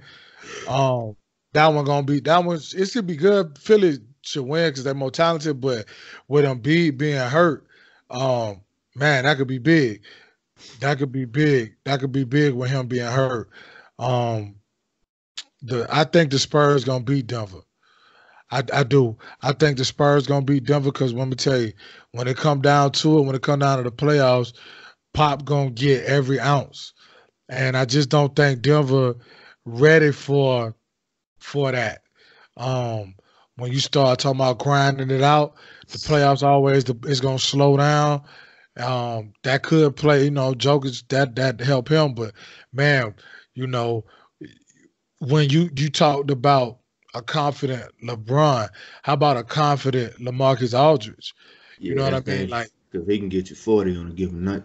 [0.68, 1.16] um,
[1.54, 2.60] that one gonna be that one.
[2.76, 3.58] It should be good.
[3.58, 5.86] Philly should win because they're more talented, but
[6.28, 7.66] with be being hurt,
[8.10, 8.62] um,
[8.96, 10.02] man, that could be big.
[10.80, 11.76] That could be big.
[11.84, 13.50] That could be big with him being hurt.
[14.00, 14.56] Um,
[15.62, 17.62] the I think the Spurs gonna beat Denver.
[18.50, 19.18] I, I do.
[19.42, 21.74] I think the Spurs gonna beat Denver because let me tell you,
[22.12, 24.54] when it come down to it, when it come down to the playoffs,
[25.18, 26.94] Pop gonna get every ounce,
[27.50, 29.16] and I just don't think Denver
[29.66, 30.76] ready for
[31.40, 32.04] for that.
[32.56, 33.16] Um,
[33.56, 35.56] when you start talking about grinding it out,
[35.88, 38.22] the playoffs always the, it's gonna slow down.
[38.78, 42.34] Um, that could play, you know, Jokers that that help him, but
[42.72, 43.16] man,
[43.56, 44.06] you know,
[45.18, 46.78] when you you talked about
[47.16, 48.70] a confident LeBron,
[49.02, 51.34] how about a confident LaMarcus Aldridge?
[51.80, 52.50] You know what I mean?
[52.52, 54.62] Like because he can get you forty on a given night.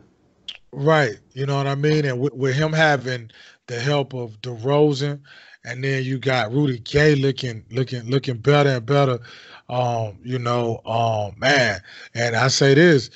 [0.72, 1.18] Right.
[1.32, 2.04] You know what I mean?
[2.04, 3.30] And with, with him having
[3.66, 5.20] the help of DeRozan,
[5.64, 9.20] and then you got Rudy Gay looking looking looking better and better.
[9.68, 11.80] Um, you know, um, man,
[12.14, 13.10] and I say this,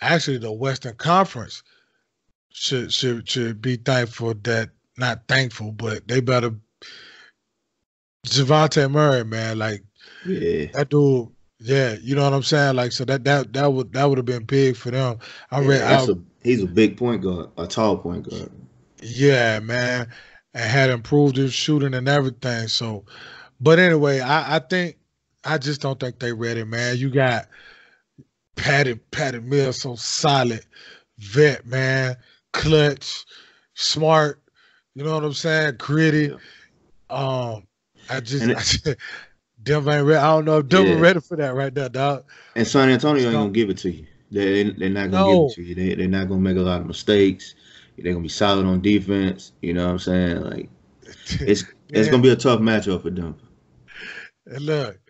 [0.00, 1.62] actually the Western Conference
[2.50, 6.54] should should should be thankful that not thankful, but they better
[8.26, 9.82] Dejounte Murray, man, like
[10.26, 10.66] yeah.
[10.74, 11.28] that dude
[11.60, 12.76] yeah, you know what I'm saying.
[12.76, 15.18] Like so that that that would that would have been big for them.
[15.50, 15.82] I yeah, read.
[16.48, 18.50] He's a big point guard, a tall point guard.
[19.02, 20.08] Yeah, man,
[20.54, 22.68] and had improved his shooting and everything.
[22.68, 23.04] So,
[23.60, 24.96] but anyway, I I think
[25.44, 26.96] I just don't think they ready, man.
[26.96, 27.48] You got
[28.56, 30.64] Patty Patty Mills, so solid,
[31.18, 32.16] vet, man,
[32.52, 33.24] clutch,
[33.74, 34.42] smart.
[34.94, 35.74] You know what I'm saying?
[35.78, 36.32] Gritty.
[37.10, 37.66] Um,
[38.10, 38.88] I just, I just
[39.62, 40.18] Denver ain't ready.
[40.18, 41.00] I don't know if Denver yeah.
[41.00, 42.24] ready for that right now, dog.
[42.56, 44.06] And San Antonio ain't gonna give it to you.
[44.30, 45.48] They they're not gonna no.
[45.48, 45.74] give it to you.
[45.74, 47.54] They they're not gonna make a lot of mistakes.
[47.96, 49.52] They're gonna be solid on defense.
[49.62, 50.40] You know what I'm saying?
[50.42, 50.70] Like
[51.40, 53.38] it's it's gonna be a tough matchup for Denver.
[54.46, 55.00] And look,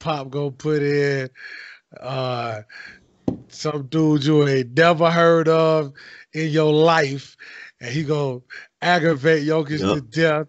[0.00, 1.28] Pop gonna put in
[2.00, 2.62] uh
[3.48, 5.92] some dude you ain't never heard of
[6.32, 7.36] in your life,
[7.80, 8.40] and he gonna
[8.80, 9.94] aggravate Jokic yep.
[9.94, 10.46] to death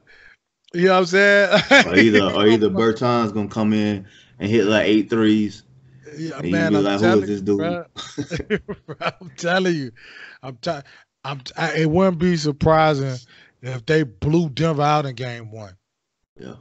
[0.73, 1.61] you know what I'm saying?
[1.87, 4.07] or either or either Bertans gonna come in
[4.39, 5.62] and hit like eight threes.
[6.17, 7.61] Yeah, man, I'm like, who is this dude?
[9.01, 9.91] I'm telling you,
[10.41, 10.71] I'm t-
[11.23, 13.17] I'm t- I, it wouldn't be surprising
[13.61, 15.75] if they blew Denver out in game one.
[16.39, 16.55] Yeah.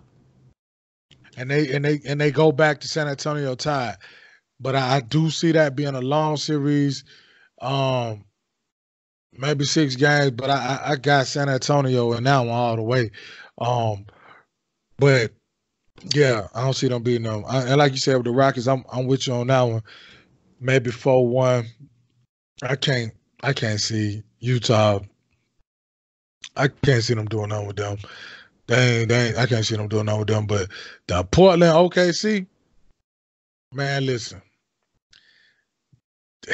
[1.37, 3.97] And they and they and they go back to San Antonio tied.
[4.61, 7.05] But I, I do see that being a long series.
[7.61, 8.25] Um
[9.33, 13.11] maybe six games, but I, I got San Antonio in that one all the way.
[13.59, 14.07] Um,
[14.99, 15.33] but
[16.15, 17.45] yeah, I don't see them beating them.
[17.47, 19.83] I, and like you said with the Rockets, I'm I'm with you on that one.
[20.61, 21.67] Maybe four one.
[22.63, 23.13] I can't
[23.43, 25.01] I can't see Utah.
[26.57, 27.99] I can't see them doing nothing with them.
[28.67, 30.47] They ain't, they ain't, I can't see them doing nothing with them.
[30.47, 30.69] But
[31.07, 32.47] the Portland OKC,
[33.73, 34.43] man, listen.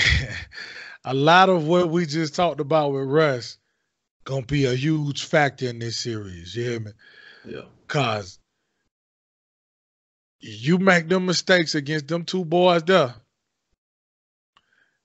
[1.05, 3.59] a lot of what we just talked about with Russ
[4.25, 6.55] gonna be a huge factor in this series.
[6.55, 6.91] You hear me?
[7.47, 7.63] Yeah.
[7.87, 8.38] Cause
[10.41, 13.15] you make them mistakes against them two boys there,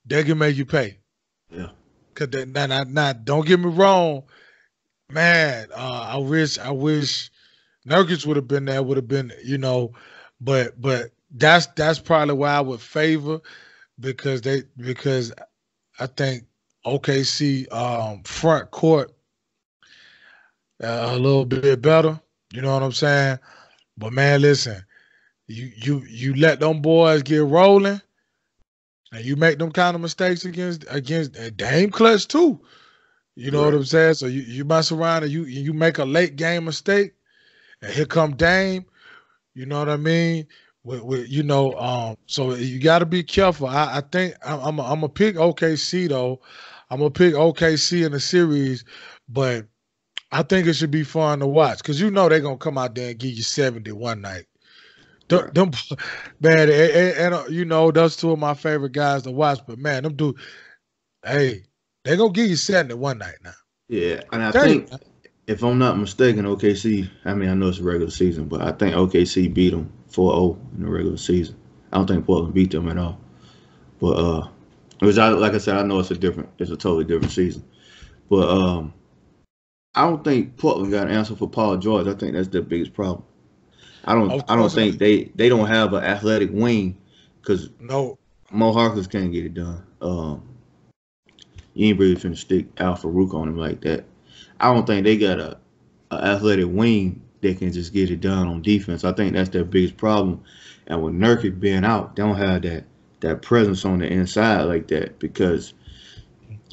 [0.06, 0.98] they can make you pay.
[1.50, 1.70] Yeah.
[2.14, 4.24] Cause they, now, not, now, don't get me wrong,
[5.10, 5.68] man.
[5.76, 7.32] Uh, I wish, I wish
[7.88, 8.84] Nurkic would have been there.
[8.84, 9.94] Would have been, you know,
[10.40, 13.42] but but that's that's probably why I would favor
[14.00, 15.34] because they because
[16.00, 16.44] I think
[16.86, 19.12] OKC um, front court
[20.84, 22.20] uh, a little bit better.
[22.52, 23.40] You know what I'm saying?
[23.98, 24.84] But man, listen,
[25.54, 28.02] you you you let them boys get rolling,
[29.12, 32.60] and you make them kind of mistakes against against uh, Dame Clutch too.
[33.36, 33.66] You know right.
[33.66, 34.16] what I'm saying?
[34.16, 37.14] So you you mess around and you you make a late game mistake,
[37.82, 38.86] and here come Dame.
[39.54, 40.48] You know what I mean?
[40.84, 43.68] With, with you know, um, so you got to be careful.
[43.68, 46.42] I, I think I'm I'm a, I'm pick OKC though.
[46.90, 48.84] I'm gonna pick OKC in the series,
[49.30, 49.66] but
[50.32, 52.96] I think it should be fun to watch because you know they're gonna come out
[52.96, 54.46] there and give you seventy one night.
[55.30, 55.72] Them, them
[56.42, 59.60] man, and, uh, you know those two of my favorite guys to watch.
[59.66, 60.36] But man, them do,
[61.26, 61.64] hey,
[62.04, 63.54] they gonna give you seventy one night now.
[63.88, 64.90] Yeah, and I think
[65.48, 67.10] if I'm not mistaken, OKC.
[67.26, 70.58] I mean, I know it's a regular season, but I think OKC beat them 4-0
[70.76, 71.58] in the regular season.
[71.92, 73.20] I don't think Portland beat them at all.
[74.00, 74.48] But uh,
[75.00, 77.64] which I like I said, I know it's a different, it's a totally different season.
[78.30, 78.94] But um,
[79.96, 82.08] I don't think Portland got an answer for Paul George.
[82.08, 83.24] I think that's their biggest problem.
[84.06, 84.44] I don't.
[84.48, 86.98] I don't think they they don't have an athletic wing
[87.42, 88.18] because no
[88.52, 89.84] Mo Harkless can't get it done.
[90.02, 90.44] Um,
[91.74, 94.06] you ain't really finna stick Al Farouq on him like that.
[94.60, 95.58] I don't think they got a,
[96.12, 99.04] a athletic wing that can just get it done on defense.
[99.04, 100.44] I think that's their biggest problem.
[100.88, 102.86] And with Nurkic being out, they don't have that
[103.22, 105.74] that presence on the inside like that because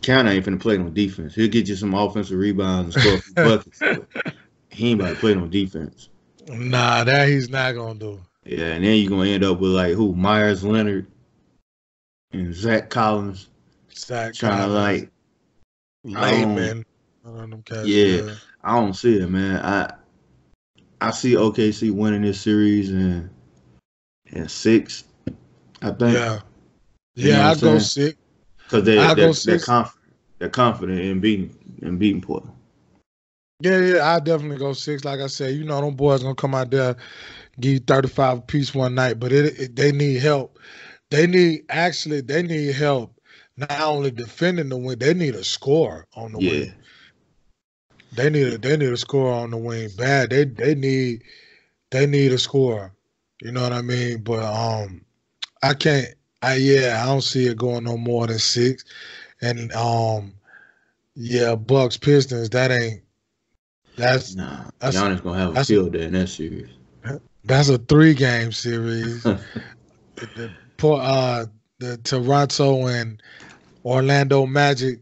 [0.03, 1.35] Kanter ain't finna play no defense.
[1.35, 3.81] He'll get you some offensive rebounds and score buckets.
[4.69, 6.10] he ain't about to play no defense.
[6.51, 8.21] Nah, that he's not gonna do.
[8.45, 10.15] Yeah, and then you're gonna end up with like who?
[10.15, 11.07] Meyers Leonard
[12.33, 13.49] and Zach Collins.
[13.95, 15.11] Zach trying Collins.
[16.05, 16.85] to like man.
[17.85, 18.35] yeah,
[18.65, 19.65] I don't see it, man.
[19.65, 19.93] I
[21.01, 23.31] I see OKC winning this series, and
[24.33, 25.05] and six.
[25.83, 26.15] I think.
[26.15, 26.41] Yeah.
[27.15, 28.17] Yeah, I go six.
[28.57, 30.15] Because they they're, they're, they're, confident.
[30.39, 32.57] They're confident in beating in beating Portland.
[33.61, 35.05] Yeah, yeah, I definitely go six.
[35.05, 36.97] Like I said, you know, them boys gonna come out there,
[37.61, 40.59] give you thirty five a piece one night, but it, it, they need help.
[41.11, 43.21] They need actually they need help
[43.57, 46.51] not only defending the win, they need a score on the yeah.
[46.51, 46.75] wing.
[48.13, 50.31] They need a they need a score on the wing bad.
[50.31, 51.23] They they need
[51.91, 52.93] they need a score.
[53.43, 54.23] You know what I mean?
[54.23, 55.05] But um
[55.63, 56.09] I can't
[56.43, 58.85] I yeah, I don't see it going no more than six.
[59.43, 60.33] And um
[61.15, 63.03] yeah, Bucks Pistons, that ain't
[64.01, 64.71] that's nah.
[64.79, 66.71] That's, Giannis gonna have a field day in that series.
[67.45, 69.23] That's a three game series.
[69.23, 69.41] the,
[70.17, 71.47] the, uh,
[71.79, 73.23] the Toronto and
[73.85, 75.01] Orlando Magic,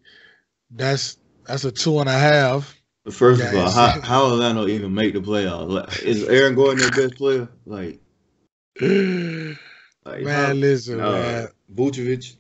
[0.71, 2.75] that's that's a two and a half.
[3.11, 5.71] First of all, how how Orlando even make the playoffs?
[5.71, 7.49] Like, is Aaron Gordon their best player?
[7.65, 8.01] Like,
[8.81, 11.49] like man, how, listen, uh, man.
[11.75, 12.37] Vucevic.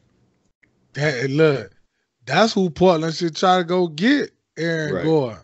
[0.94, 1.72] Hey, look,
[2.26, 5.04] that's who Portland should try to go get Aaron right.
[5.04, 5.38] Gordon.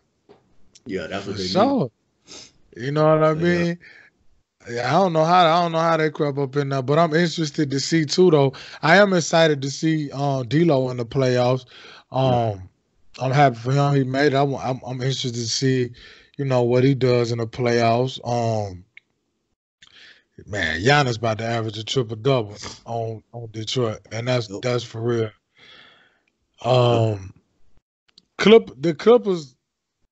[0.86, 1.90] Yeah, that's what they sure.
[2.74, 2.84] Need.
[2.84, 3.66] You know what I mean?
[3.66, 3.74] Yeah.
[4.68, 6.98] Yeah, I don't know how I don't know how they crept up in there, but
[6.98, 8.30] I'm interested to see too.
[8.30, 11.66] Though I am excited to see uh, D'Lo in the playoffs.
[12.10, 12.68] Um,
[13.20, 13.94] I'm happy for him.
[13.94, 14.36] He made it.
[14.36, 15.90] I'm, I'm, I'm interested to see,
[16.38, 18.18] you know, what he does in the playoffs.
[18.26, 18.84] Um,
[20.46, 25.02] man, Giannis about to average a triple double on on Detroit, and that's that's for
[25.02, 25.30] real.
[26.64, 27.34] Um,
[28.38, 29.53] Clip the Clippers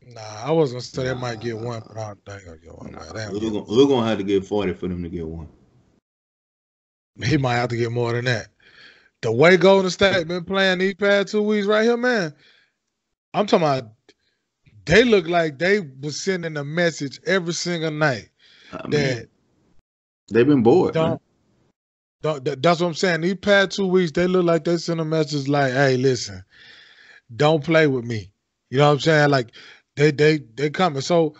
[0.08, 2.78] Nah, I was gonna say they might get one, but I don't think they'll get
[2.78, 2.92] one.
[2.92, 5.48] Nah, we're, gonna, we're gonna have to get forty for them to get one.
[7.22, 8.48] He might have to get more than that.
[9.20, 12.34] The way Golden State been playing these past two weeks right here, man.
[13.34, 13.92] I'm talking about
[14.84, 18.30] they look like they was sending a message every single night
[18.72, 19.28] I mean, that
[20.30, 20.94] they've been bored.
[20.94, 21.22] Don't,
[22.22, 23.20] don't, that's what I'm saying.
[23.20, 26.44] These past two weeks, they look like they sent a message like, "Hey, listen,
[27.34, 28.32] don't play with me."
[28.70, 29.30] You know what I'm saying?
[29.30, 29.52] Like
[29.96, 31.02] they they they coming.
[31.02, 31.34] So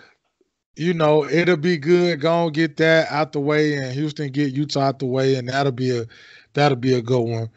[0.77, 2.21] you know it'll be good.
[2.21, 5.49] Go and get that out the way, and Houston get Utah out the way, and
[5.49, 6.07] that'll be a
[6.55, 7.51] that'll be a good one.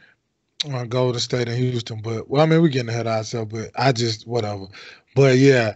[0.71, 3.71] Uh, Golden State and Houston, but well, I mean we're getting ahead of ourselves, but
[3.75, 4.65] I just whatever.
[5.15, 5.75] But yeah,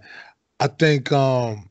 [0.60, 1.70] I think um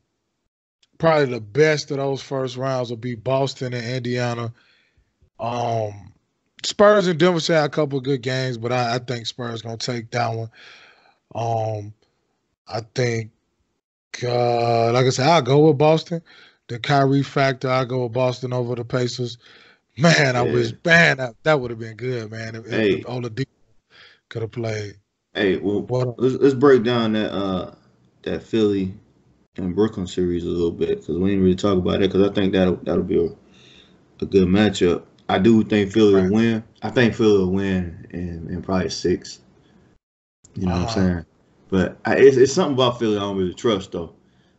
[0.97, 4.53] probably the best of those first rounds will be Boston and Indiana.
[5.39, 6.13] Um
[6.63, 10.11] Spurs and Denver had a couple good games, but I, I think Spurs gonna take
[10.11, 10.49] that one.
[11.35, 11.93] Um
[12.67, 13.31] I think
[14.23, 16.21] uh, like I said, I'll go with Boston.
[16.67, 19.37] The Kyrie factor, I'll go with Boston over the Pacers.
[19.97, 20.53] Man, I yeah.
[20.53, 22.55] wish, man, that, that would have been good, man.
[22.55, 22.99] If, hey.
[22.99, 23.45] if Oladipo
[24.29, 24.95] could have played.
[25.33, 27.75] Hey, well, what, let's, let's break down that uh
[28.23, 28.93] that Philly
[29.57, 32.33] and Brooklyn series a little bit because we didn't really talk about it because I
[32.33, 33.29] think that'll that'll be a,
[34.23, 35.03] a good matchup.
[35.27, 36.23] I do think Philly right.
[36.23, 36.63] will win.
[36.81, 39.39] I think Philly will win in, in probably six.
[40.55, 40.85] You know uh-huh.
[40.85, 41.13] what I'm uh-huh.
[41.13, 41.25] saying?
[41.69, 44.13] But I, it's, it's something about Philly I don't really trust though.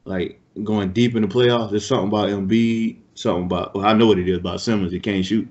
[0.05, 4.07] Like going deep in the playoffs, there's something about Embiid, something about well, I know
[4.07, 4.93] what it is about Simmons.
[4.93, 5.49] He can't shoot,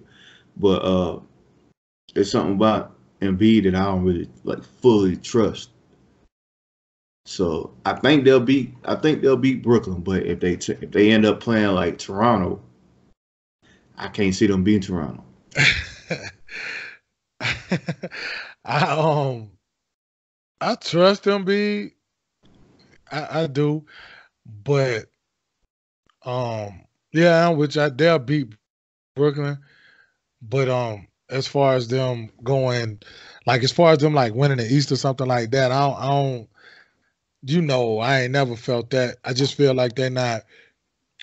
[0.58, 1.20] but uh,
[2.14, 5.72] there's something about Embiid that I don't really like fully trust.
[7.26, 10.92] So I think they'll beat I think they'll beat Brooklyn, but if they t- if
[10.92, 12.62] they end up playing like Toronto,
[13.98, 15.24] I can't see them beating Toronto.
[18.66, 19.52] I um
[20.62, 21.92] I trust Embiid.
[23.12, 23.86] I, I do,
[24.64, 25.06] but
[26.26, 28.54] um, yeah, which I they'll beat
[29.16, 29.58] Brooklyn,
[30.42, 33.00] but um, as far as them going,
[33.46, 35.98] like as far as them like winning the East or something like that, I don't,
[35.98, 36.50] I don't
[37.44, 39.18] you know, I ain't never felt that.
[39.24, 40.44] I just feel like they're not.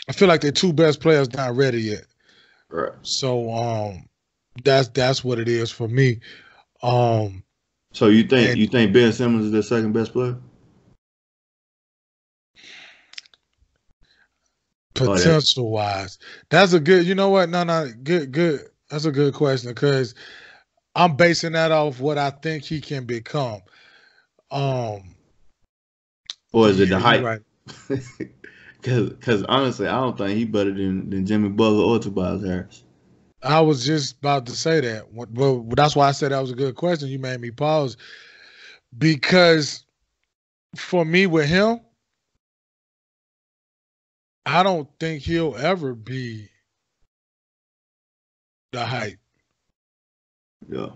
[0.08, 2.06] I feel like their two best players not ready yet.
[2.70, 2.92] Right.
[3.02, 4.08] So um,
[4.64, 6.20] that's that's what it is for me.
[6.82, 7.42] Um,
[7.96, 10.36] so you think and, you think Ben Simmons is their second best player?
[14.94, 16.18] Potential wise,
[16.50, 17.06] that's a good.
[17.06, 17.48] You know what?
[17.48, 18.60] No, no, good, good.
[18.90, 20.14] That's a good question because
[20.94, 23.62] I'm basing that off what I think he can become.
[24.50, 25.14] Um,
[26.52, 27.22] or is it the height?
[27.22, 27.40] Right.
[28.82, 32.84] Because honestly, I don't think he better than, than Jimmy Butler or Tobias Harris.
[33.42, 35.12] I was just about to say that.
[35.12, 37.08] Well, that's why I said that was a good question.
[37.08, 37.96] You made me pause
[38.98, 39.84] because
[40.74, 41.80] for me with him,
[44.44, 46.48] I don't think he'll ever be
[48.72, 49.18] the hype.
[50.68, 50.90] Yeah.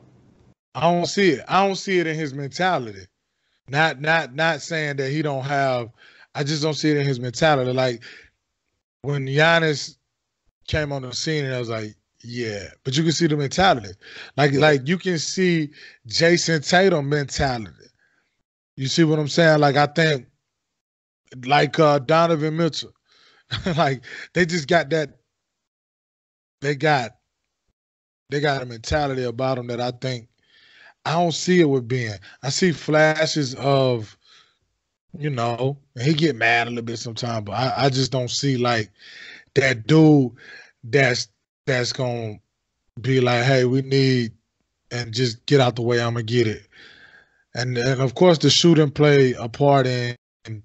[0.74, 1.44] I don't see it.
[1.48, 3.06] I don't see it in his mentality.
[3.68, 5.90] Not not not saying that he don't have
[6.34, 7.72] I just don't see it in his mentality.
[7.72, 8.02] Like
[9.02, 9.96] when Giannis
[10.66, 13.92] came on the scene and I was like, Yeah, but you can see the mentality.
[14.36, 15.70] Like like you can see
[16.06, 17.72] Jayson Tatum mentality.
[18.76, 19.60] You see what I'm saying?
[19.60, 20.26] Like I think
[21.46, 22.92] like uh Donovan Mitchell.
[23.76, 24.04] like
[24.34, 25.18] they just got that
[26.60, 27.12] they got
[28.28, 30.28] they got a mentality about them that I think
[31.04, 32.18] I don't see it with Ben.
[32.42, 34.16] I see flashes of,
[35.18, 38.56] you know, he get mad a little bit sometimes, but I, I just don't see
[38.56, 38.90] like
[39.54, 40.32] that dude
[40.84, 41.28] that's
[41.66, 42.40] that's gonna
[43.00, 44.32] be like, hey, we need
[44.90, 46.00] and just get out the way.
[46.00, 46.66] I'm gonna get it,
[47.54, 50.64] and and of course the shooting play a part in, in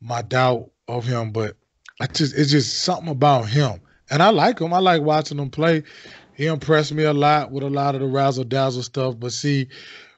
[0.00, 1.56] my doubt of him, but
[2.00, 3.80] I just it's just something about him,
[4.10, 4.72] and I like him.
[4.72, 5.82] I like watching him play.
[6.34, 9.68] He impressed me a lot with a lot of the razzle dazzle stuff, but see,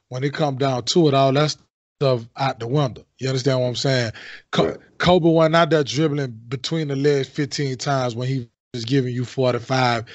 [0.09, 1.55] when it come down to it, all that
[1.99, 3.05] stuff out the window.
[3.19, 4.11] You understand what I'm saying?
[4.51, 9.13] Co- Kobe went out there dribbling between the legs 15 times when he was giving
[9.13, 10.05] you 45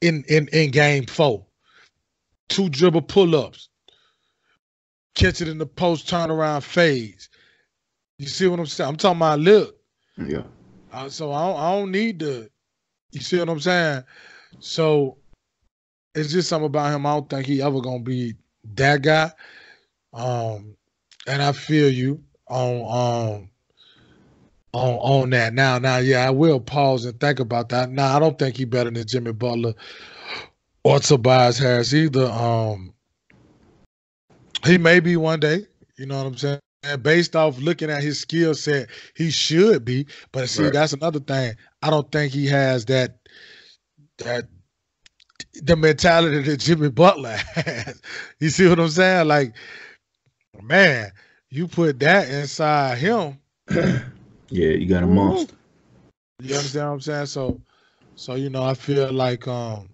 [0.00, 1.46] in in in game four.
[2.48, 3.68] Two dribble pull ups,
[5.14, 7.28] catch it in the post, turn around phase.
[8.18, 8.88] You see what I'm saying?
[8.88, 9.76] I'm talking about look.
[10.16, 10.42] Yeah.
[10.92, 12.48] Uh, so I don't, I don't need to.
[13.10, 14.04] You see what I'm saying?
[14.60, 15.18] So
[16.14, 17.04] it's just something about him.
[17.04, 18.34] I don't think he ever gonna be
[18.74, 19.30] that guy.
[20.12, 20.76] Um,
[21.26, 23.50] and I feel you on um
[24.72, 25.54] on on that.
[25.54, 27.90] Now, now, yeah, I will pause and think about that.
[27.90, 29.74] Now, I don't think he better than Jimmy Butler
[30.84, 32.26] or Tobias Harris either.
[32.26, 32.94] Um,
[34.64, 35.66] he may be one day.
[35.96, 36.60] You know what I'm saying?
[36.82, 40.06] And based off looking at his skill set, he should be.
[40.30, 40.72] But see, right.
[40.72, 41.54] that's another thing.
[41.82, 43.18] I don't think he has that
[44.18, 44.44] that
[45.54, 48.00] the mentality that Jimmy Butler has.
[48.40, 49.26] You see what I'm saying?
[49.26, 49.54] Like,
[50.62, 51.10] man,
[51.50, 53.38] you put that inside him.
[54.48, 55.54] yeah, you got a monster.
[56.40, 57.26] You understand what I'm saying?
[57.26, 57.60] So,
[58.14, 59.88] so you know, I feel like um,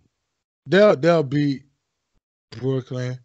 [0.66, 1.64] they'll they'll beat
[2.50, 3.18] Brooklyn,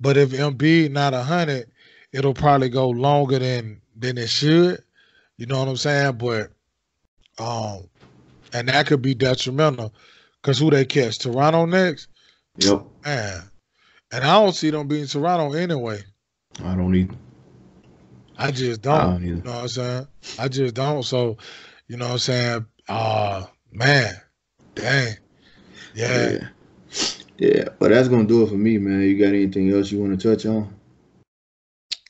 [0.00, 1.70] but if Embiid not a hundred,
[2.12, 4.82] it'll probably go longer than than it should.
[5.38, 6.18] You know what I'm saying?
[6.18, 6.50] But
[7.38, 7.88] um,
[8.52, 9.94] and that could be detrimental
[10.40, 11.18] because who they catch?
[11.18, 12.08] Toronto next?
[12.58, 12.84] Yep.
[13.04, 13.42] Man.
[14.12, 16.02] And I don't see them beating Toronto anyway.
[16.62, 17.14] I don't either.
[18.38, 18.94] I just don't.
[18.94, 20.06] I don't you know what I'm saying?
[20.38, 21.02] I just don't.
[21.02, 21.38] So,
[21.88, 22.66] you know what I'm saying?
[22.88, 24.14] Uh man,
[24.74, 25.16] dang.
[25.94, 26.30] Yeah.
[26.30, 26.48] yeah.
[27.38, 29.02] Yeah, but that's gonna do it for me, man.
[29.02, 30.74] You got anything else you want to touch on?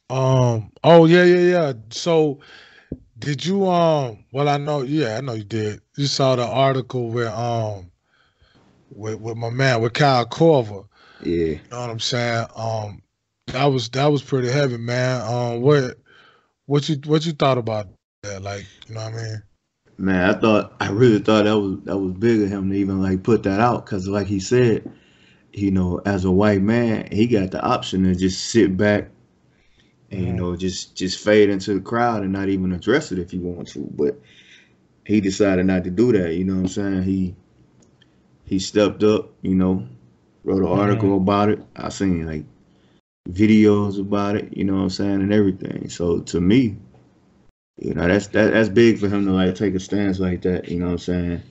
[0.08, 0.70] Um.
[0.84, 1.72] Oh yeah, yeah, yeah.
[1.90, 2.40] So,
[3.18, 4.24] did you um?
[4.32, 4.82] Well, I know.
[4.82, 5.80] Yeah, I know you did.
[5.96, 7.90] You saw the article where um
[8.90, 10.86] with, with my man with Kyle Korver.
[11.22, 11.44] Yeah.
[11.44, 12.46] You know what I'm saying?
[12.54, 13.02] Um
[13.46, 15.22] that was that was pretty heavy, man.
[15.22, 15.98] Um what
[16.66, 17.88] what you what you thought about
[18.22, 18.42] that?
[18.42, 19.42] Like, you know what I mean?
[19.98, 23.00] Man, I thought I really thought that was that was big of him to even
[23.02, 24.90] like put that out because like he said,
[25.52, 29.08] you know, as a white man, he got the option to just sit back
[30.10, 33.30] and you know just just fade into the crowd and not even address it if
[33.30, 33.80] he wants to.
[33.94, 34.20] But
[35.06, 36.34] he decided not to do that.
[36.34, 37.02] You know what I'm saying?
[37.04, 37.34] He
[38.44, 39.86] he stepped up, you know,
[40.44, 41.22] wrote an article mm-hmm.
[41.22, 41.60] about it.
[41.76, 42.44] I seen like
[43.28, 45.88] videos about it, you know what I'm saying, and everything.
[45.88, 46.76] So to me,
[47.76, 50.68] you know, that's that, that's big for him to like take a stance like that,
[50.68, 51.42] you know what I'm saying?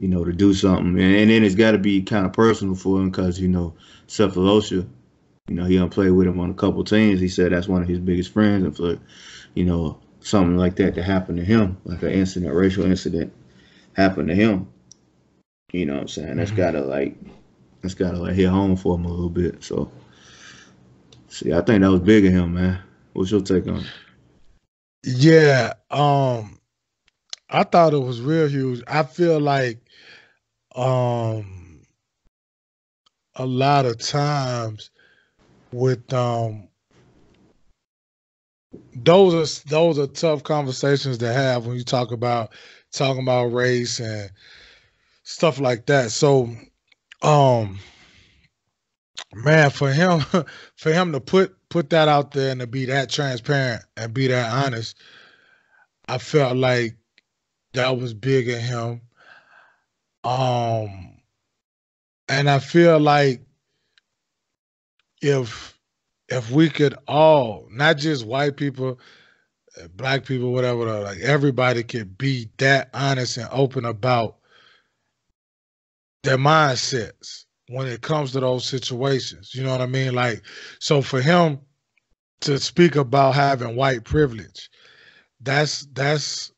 [0.00, 0.98] You know, to do something.
[0.98, 3.74] And, and then it's got to be kind of personal for him because, you know,
[4.06, 4.88] Sefolosha,
[5.48, 7.20] you know, he done played with him on a couple teams.
[7.20, 8.64] He said that's one of his biggest friends.
[8.64, 8.98] And for,
[9.54, 13.32] you know, something like that to happen to him, like an incident, racial incident,
[13.94, 14.68] happen to him,
[15.72, 16.36] you know what I'm saying?
[16.36, 16.60] That's mm-hmm.
[16.60, 17.16] gotta like
[17.82, 19.62] that's gotta like hit home for him a little bit.
[19.62, 19.90] So
[21.28, 22.82] see, I think that was big of him, man.
[23.12, 23.86] What's your take on it?
[25.04, 26.58] Yeah, um
[27.50, 28.82] I thought it was real huge.
[28.86, 29.80] I feel like
[30.74, 31.82] um
[33.36, 34.90] a lot of times
[35.72, 36.68] with um
[38.94, 42.52] those are those are tough conversations to have when you talk about
[42.92, 44.30] talking about race and
[45.22, 46.10] stuff like that.
[46.10, 46.50] So,
[47.22, 47.78] um,
[49.34, 50.20] man, for him,
[50.76, 54.28] for him to put put that out there and to be that transparent and be
[54.28, 54.96] that honest,
[56.08, 56.96] I felt like
[57.74, 59.02] that was big in him.
[60.24, 61.20] Um,
[62.28, 63.42] and I feel like
[65.20, 65.78] if
[66.28, 68.98] if we could all, not just white people,
[69.94, 74.36] black people, whatever, like everybody could be that honest and open about
[76.22, 79.54] their mindsets when it comes to those situations.
[79.54, 80.14] You know what I mean?
[80.14, 80.42] Like,
[80.80, 81.60] so for him
[82.40, 84.70] to speak about having white privilege,
[85.40, 86.52] that's that's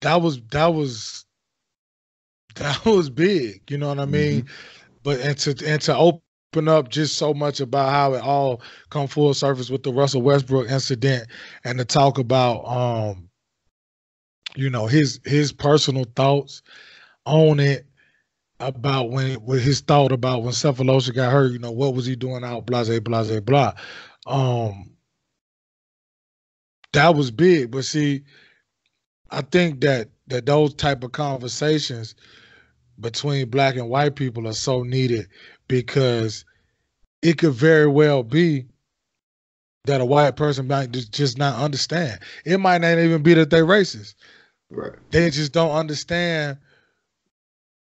[0.00, 1.24] that was that was
[2.56, 3.70] that was big.
[3.70, 4.42] You know what I mean?
[4.42, 4.92] Mm-hmm.
[5.02, 9.06] But and to and to open up just so much about how it all come
[9.06, 11.28] full surface with the Russell Westbrook incident,
[11.64, 13.28] and to talk about um,
[14.56, 16.62] you know, his his personal thoughts
[17.24, 17.86] on it
[18.60, 21.52] about when what his thought about when Sefolosha got hurt.
[21.52, 22.66] You know, what was he doing out?
[22.66, 23.72] Blase, blase, blah.
[24.26, 24.90] Um,
[26.92, 27.70] that was big.
[27.70, 28.22] But see,
[29.30, 32.14] I think that that those type of conversations
[32.98, 35.28] between black and white people are so needed
[35.68, 36.44] because
[37.22, 38.64] it could very well be
[39.84, 42.18] that a white person might just not understand.
[42.44, 44.14] It might not even be that they're racist.
[44.70, 44.92] Right.
[45.10, 46.58] They just don't understand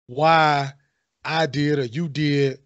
[0.09, 0.73] why
[1.23, 2.57] I did or you did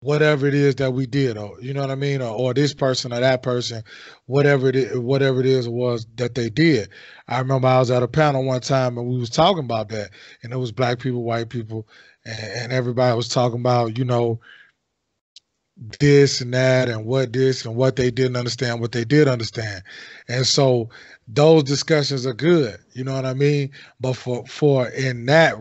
[0.00, 2.20] whatever it is that we did or you know what i mean?
[2.20, 3.82] Or, or this person or that person
[4.26, 6.90] whatever it is whatever it is was that they did.
[7.28, 10.10] I remember i was at a panel one time and we was talking about that.
[10.42, 11.88] And it was black people white people
[12.26, 14.38] and, and everybody was talking about you know
[15.98, 19.82] this and that and what this and what they didn't understand what they did understand.
[20.28, 20.90] And so
[21.26, 23.70] those discussions are good you know what i mean?
[23.98, 25.56] But for for in that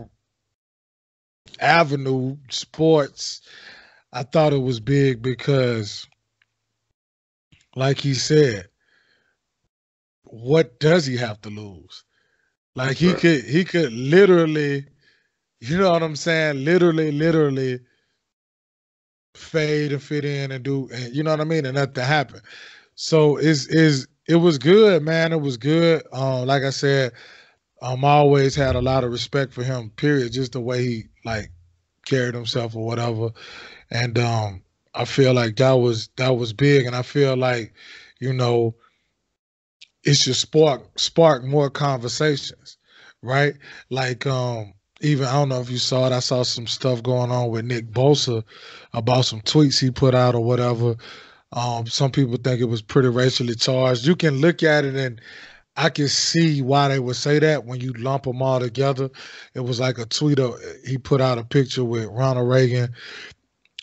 [1.60, 3.42] avenue sports
[4.14, 6.08] I thought it was big because,
[7.76, 8.68] like he said,
[10.24, 12.04] what does he have to lose?
[12.76, 14.86] Like he could he could literally,
[15.60, 16.64] you know what I'm saying?
[16.64, 17.80] Literally, literally
[19.36, 21.66] fade and fit in and do and you know what I mean?
[21.66, 22.42] And nothing happened.
[22.96, 25.34] So is is it was good, man.
[25.34, 26.04] It was good.
[26.14, 27.14] Um, like I said,
[27.82, 30.34] um, I always had a lot of respect for him, period.
[30.34, 31.52] Just the way he like
[32.06, 33.32] carried himself or whatever
[33.92, 34.64] and um,
[34.94, 37.74] I feel like that was that was big, and I feel like
[38.20, 38.76] you know
[40.04, 42.78] it should spark spark more conversations,
[43.22, 43.54] right?
[43.90, 46.14] Like um, even I don't know if you saw it.
[46.14, 48.44] I saw some stuff going on with Nick Bosa
[48.94, 50.96] about some tweets he put out or whatever.
[51.54, 54.06] Um, some people think it was pretty racially charged.
[54.06, 55.22] You can look at it and
[55.78, 59.10] I can see why they would say that when you lump them all together.
[59.54, 60.56] It was like a tweet of
[60.86, 62.94] he put out a picture with Ronald Reagan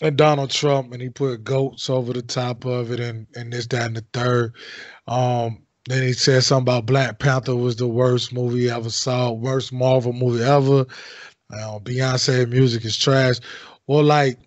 [0.02, 3.66] and Donald Trump, and he put goats over the top of it, and and this,
[3.68, 4.54] that, and the third.
[5.06, 9.72] Um, then he said something about Black Panther was the worst movie ever saw, worst
[9.72, 10.86] Marvel movie ever.
[11.52, 13.36] Beyonce music is trash.
[13.86, 14.38] Well, like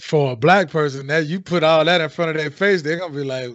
[0.00, 2.98] for a black person, that you put all that in front of their face, they're
[2.98, 3.50] gonna be like,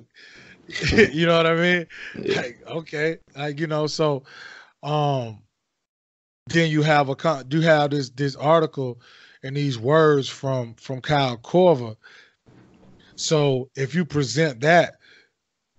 [0.91, 1.88] you know what I mean?
[2.22, 2.38] Yeah.
[2.38, 4.24] Like, okay, like you know, so
[4.82, 5.39] um,
[6.47, 8.99] then you have a do you have this this article
[9.43, 11.95] and these words from from Kyle Korver.
[13.16, 14.95] So if you present that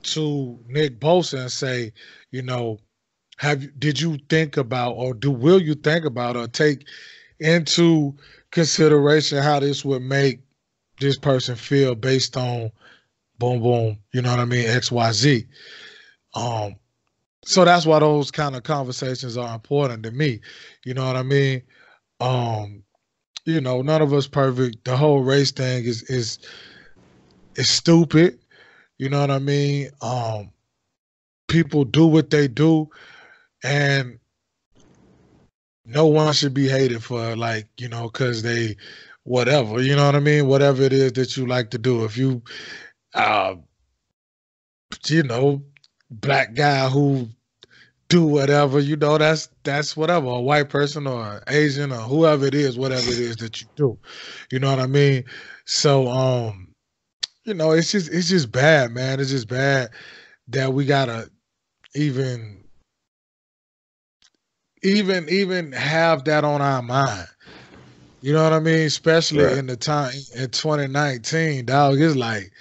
[0.05, 1.93] to Nick Bosa and say,
[2.31, 2.79] you know,
[3.39, 6.87] have you did you think about or do will you think about or take
[7.41, 8.15] into
[8.51, 10.41] consideration how this would make
[11.01, 12.71] this person feel based on
[13.39, 15.47] boom boom, you know what I mean, XYZ.
[16.35, 16.77] Um
[17.45, 20.41] so that's why those kind of conversations are important to me.
[20.85, 21.63] You know what I mean?
[22.21, 22.85] Um
[23.45, 24.85] you know, none of us perfect.
[24.85, 26.39] The whole race thing is is
[27.57, 28.39] is stupid.
[28.99, 29.91] You know what I mean?
[30.01, 30.51] Um,
[31.49, 32.89] people do what they do,
[33.63, 34.19] and
[35.85, 38.77] no one should be hated for like you know because they
[39.25, 40.47] whatever you know what I mean.
[40.47, 42.43] Whatever it is that you like to do, if you,
[43.15, 43.55] uh,
[45.07, 45.63] you know,
[46.11, 47.29] black guy who
[48.09, 52.55] do whatever you know that's that's whatever a white person or asian or whoever it
[52.55, 53.99] is whatever it is that you do
[54.53, 55.25] you know what i mean
[55.65, 56.69] so um
[57.45, 59.89] you know it's just it's just bad man it's just bad
[60.49, 61.31] that we gotta
[61.95, 62.63] even
[64.83, 67.27] even even have that on our mind
[68.21, 69.57] you know what i mean especially right.
[69.57, 72.53] in the time in 2019 dog it's like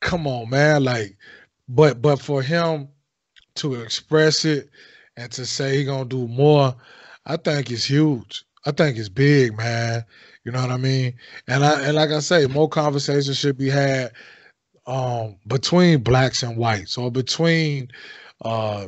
[0.00, 1.16] come on man like
[1.68, 2.88] but but for him
[3.56, 4.70] to express it
[5.16, 6.74] and to say he gonna do more,
[7.26, 8.44] I think it's huge.
[8.66, 10.04] I think it's big, man.
[10.44, 11.14] You know what I mean?
[11.46, 14.12] And I and like I say, more conversations should be had
[14.86, 17.90] um, between blacks and whites, or between
[18.42, 18.86] uh,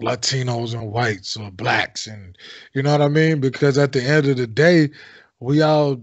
[0.00, 2.36] Latinos and whites, or blacks, and
[2.72, 3.40] you know what I mean?
[3.40, 4.90] Because at the end of the day,
[5.40, 6.00] we all,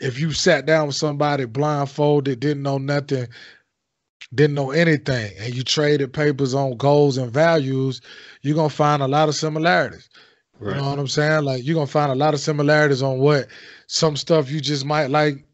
[0.00, 3.28] if you sat down with somebody blindfolded, didn't know nothing,
[4.34, 8.00] didn't know anything and you traded papers on goals and values,
[8.42, 10.08] you're gonna find a lot of similarities.
[10.60, 10.74] Right.
[10.76, 11.44] You know what I'm saying?
[11.44, 13.46] Like you're gonna find a lot of similarities on what
[13.86, 15.44] some stuff you just might like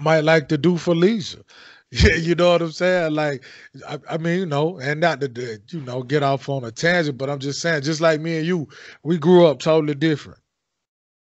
[0.00, 1.42] might like to do for leisure.
[1.90, 3.14] Yeah, you know what I'm saying?
[3.14, 3.42] Like,
[3.88, 7.16] I, I mean, you know, and not to, you know, get off on a tangent,
[7.16, 8.68] but I'm just saying, just like me and you,
[9.04, 10.38] we grew up totally different.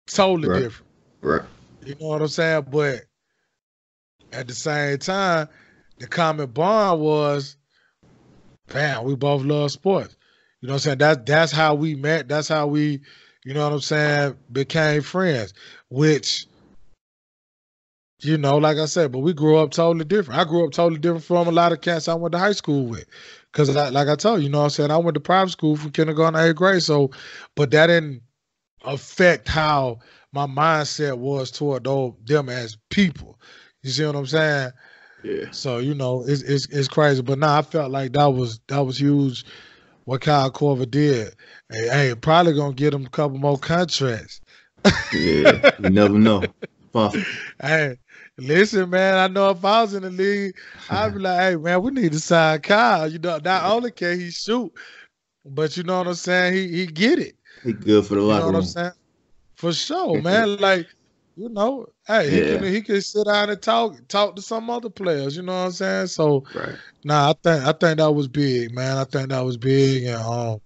[0.07, 0.63] Totally Right.
[0.63, 0.91] different.
[1.23, 1.43] Right.
[1.85, 2.67] You know what I'm saying?
[2.71, 3.03] But
[4.33, 5.49] at the same time,
[5.99, 7.57] the common bond was,
[8.73, 10.17] bam, we both love sports.
[10.61, 10.99] You know what I'm saying?
[10.99, 12.27] That's that's how we met.
[12.27, 13.01] That's how we,
[13.45, 15.53] you know what I'm saying, became friends.
[15.91, 16.47] Which,
[18.21, 20.41] you know, like I said, but we grew up totally different.
[20.41, 22.87] I grew up totally different from a lot of cats I went to high school
[22.87, 23.05] with.
[23.53, 24.91] Cause I, like I told you, you know what I'm saying?
[24.91, 26.83] I went to private school from kindergarten to eighth grade.
[26.83, 27.11] So,
[27.55, 28.23] but that didn't
[28.85, 29.99] affect how
[30.35, 33.39] my mindset was toward those, them as people.
[33.85, 34.73] You see what I'm saying?
[35.23, 35.51] Yeah.
[35.53, 37.23] So you know, it's it's, it's crazy.
[37.23, 39.45] But now I felt like that was that was huge.
[40.05, 41.35] What Kyle Korver did.
[41.71, 44.41] Hey, hey, probably gonna get him a couple more contracts.
[45.15, 45.71] Yeah.
[45.79, 46.43] you never know.
[46.93, 47.25] Possible.
[47.63, 47.97] Hey,
[48.37, 49.15] listen, man.
[49.15, 50.55] I know if I was in the league,
[50.91, 53.11] I'd be like, hey, man, we need to sign Kyle.
[53.11, 54.71] You know, not only can he shoot,
[55.47, 56.53] but you know what I'm saying.
[56.53, 57.37] He he get it.
[57.63, 58.93] He good for the You locker know what I'm room.
[59.55, 60.57] For sure, man.
[60.59, 60.87] Like,
[61.37, 62.59] you know, hey, he Yeah.
[62.59, 65.37] can he can sit down and talk talk to some other players.
[65.37, 66.07] You know what I'm saying?
[66.09, 66.77] So, Right.
[67.05, 68.97] nah, I think I think that was big, man.
[68.99, 70.61] I think that was big, and um,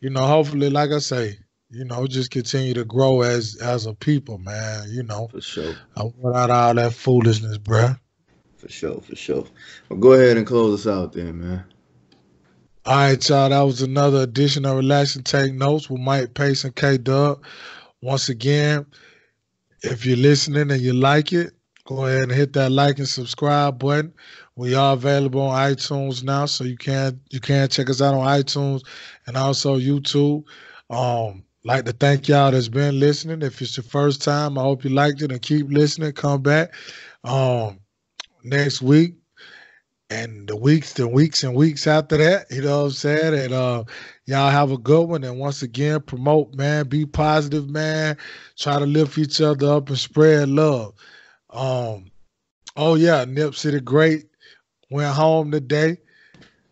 [0.00, 1.38] you know, hopefully, like I say,
[1.70, 4.88] you know, just continue to grow as as a people, man.
[4.90, 5.76] You know, For sure.
[5.96, 7.98] I want out all that foolishness, bruh.
[8.56, 9.00] For sure.
[9.02, 9.44] For sure.
[9.88, 11.64] Well, go ahead and close us out then, man.
[12.86, 13.50] All right, y'all.
[13.50, 17.42] That was another edition of Relax and Take Notes with Mike Pace and K Dub.
[18.02, 18.86] Once again,
[19.82, 21.52] if you're listening and you like it,
[21.84, 24.12] go ahead and hit that like and subscribe button.
[24.56, 28.26] We are available on iTunes now, so you can you can check us out on
[28.26, 28.82] iTunes
[29.26, 30.44] and also YouTube.
[30.90, 33.42] Um, like to thank y'all that's been listening.
[33.42, 36.12] If it's your first time, I hope you liked it and keep listening.
[36.12, 36.72] Come back
[37.24, 37.80] um
[38.44, 39.17] next week
[40.10, 42.46] and the weeks and weeks and weeks after that.
[42.50, 43.34] You know what I'm saying?
[43.34, 43.84] And uh
[44.26, 45.24] y'all have a good one.
[45.24, 46.88] And once again, promote, man.
[46.88, 48.16] Be positive, man.
[48.56, 50.94] Try to lift each other up and spread love.
[51.50, 52.10] Um,
[52.76, 54.26] oh yeah, Nipsey Great
[54.90, 55.98] went home today.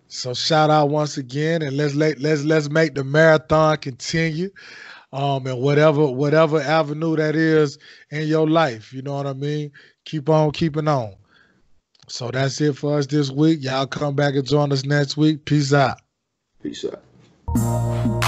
[0.08, 4.50] So shout out once again, and let's let let's let's make the marathon continue.
[5.12, 7.78] Um, and whatever whatever avenue that is
[8.10, 9.72] in your life, you know what I mean.
[10.04, 11.14] Keep on keeping on.
[12.08, 13.60] So that's it for us this week.
[13.62, 15.44] Y'all come back and join us next week.
[15.44, 16.00] Peace out.
[16.62, 18.22] Peace out.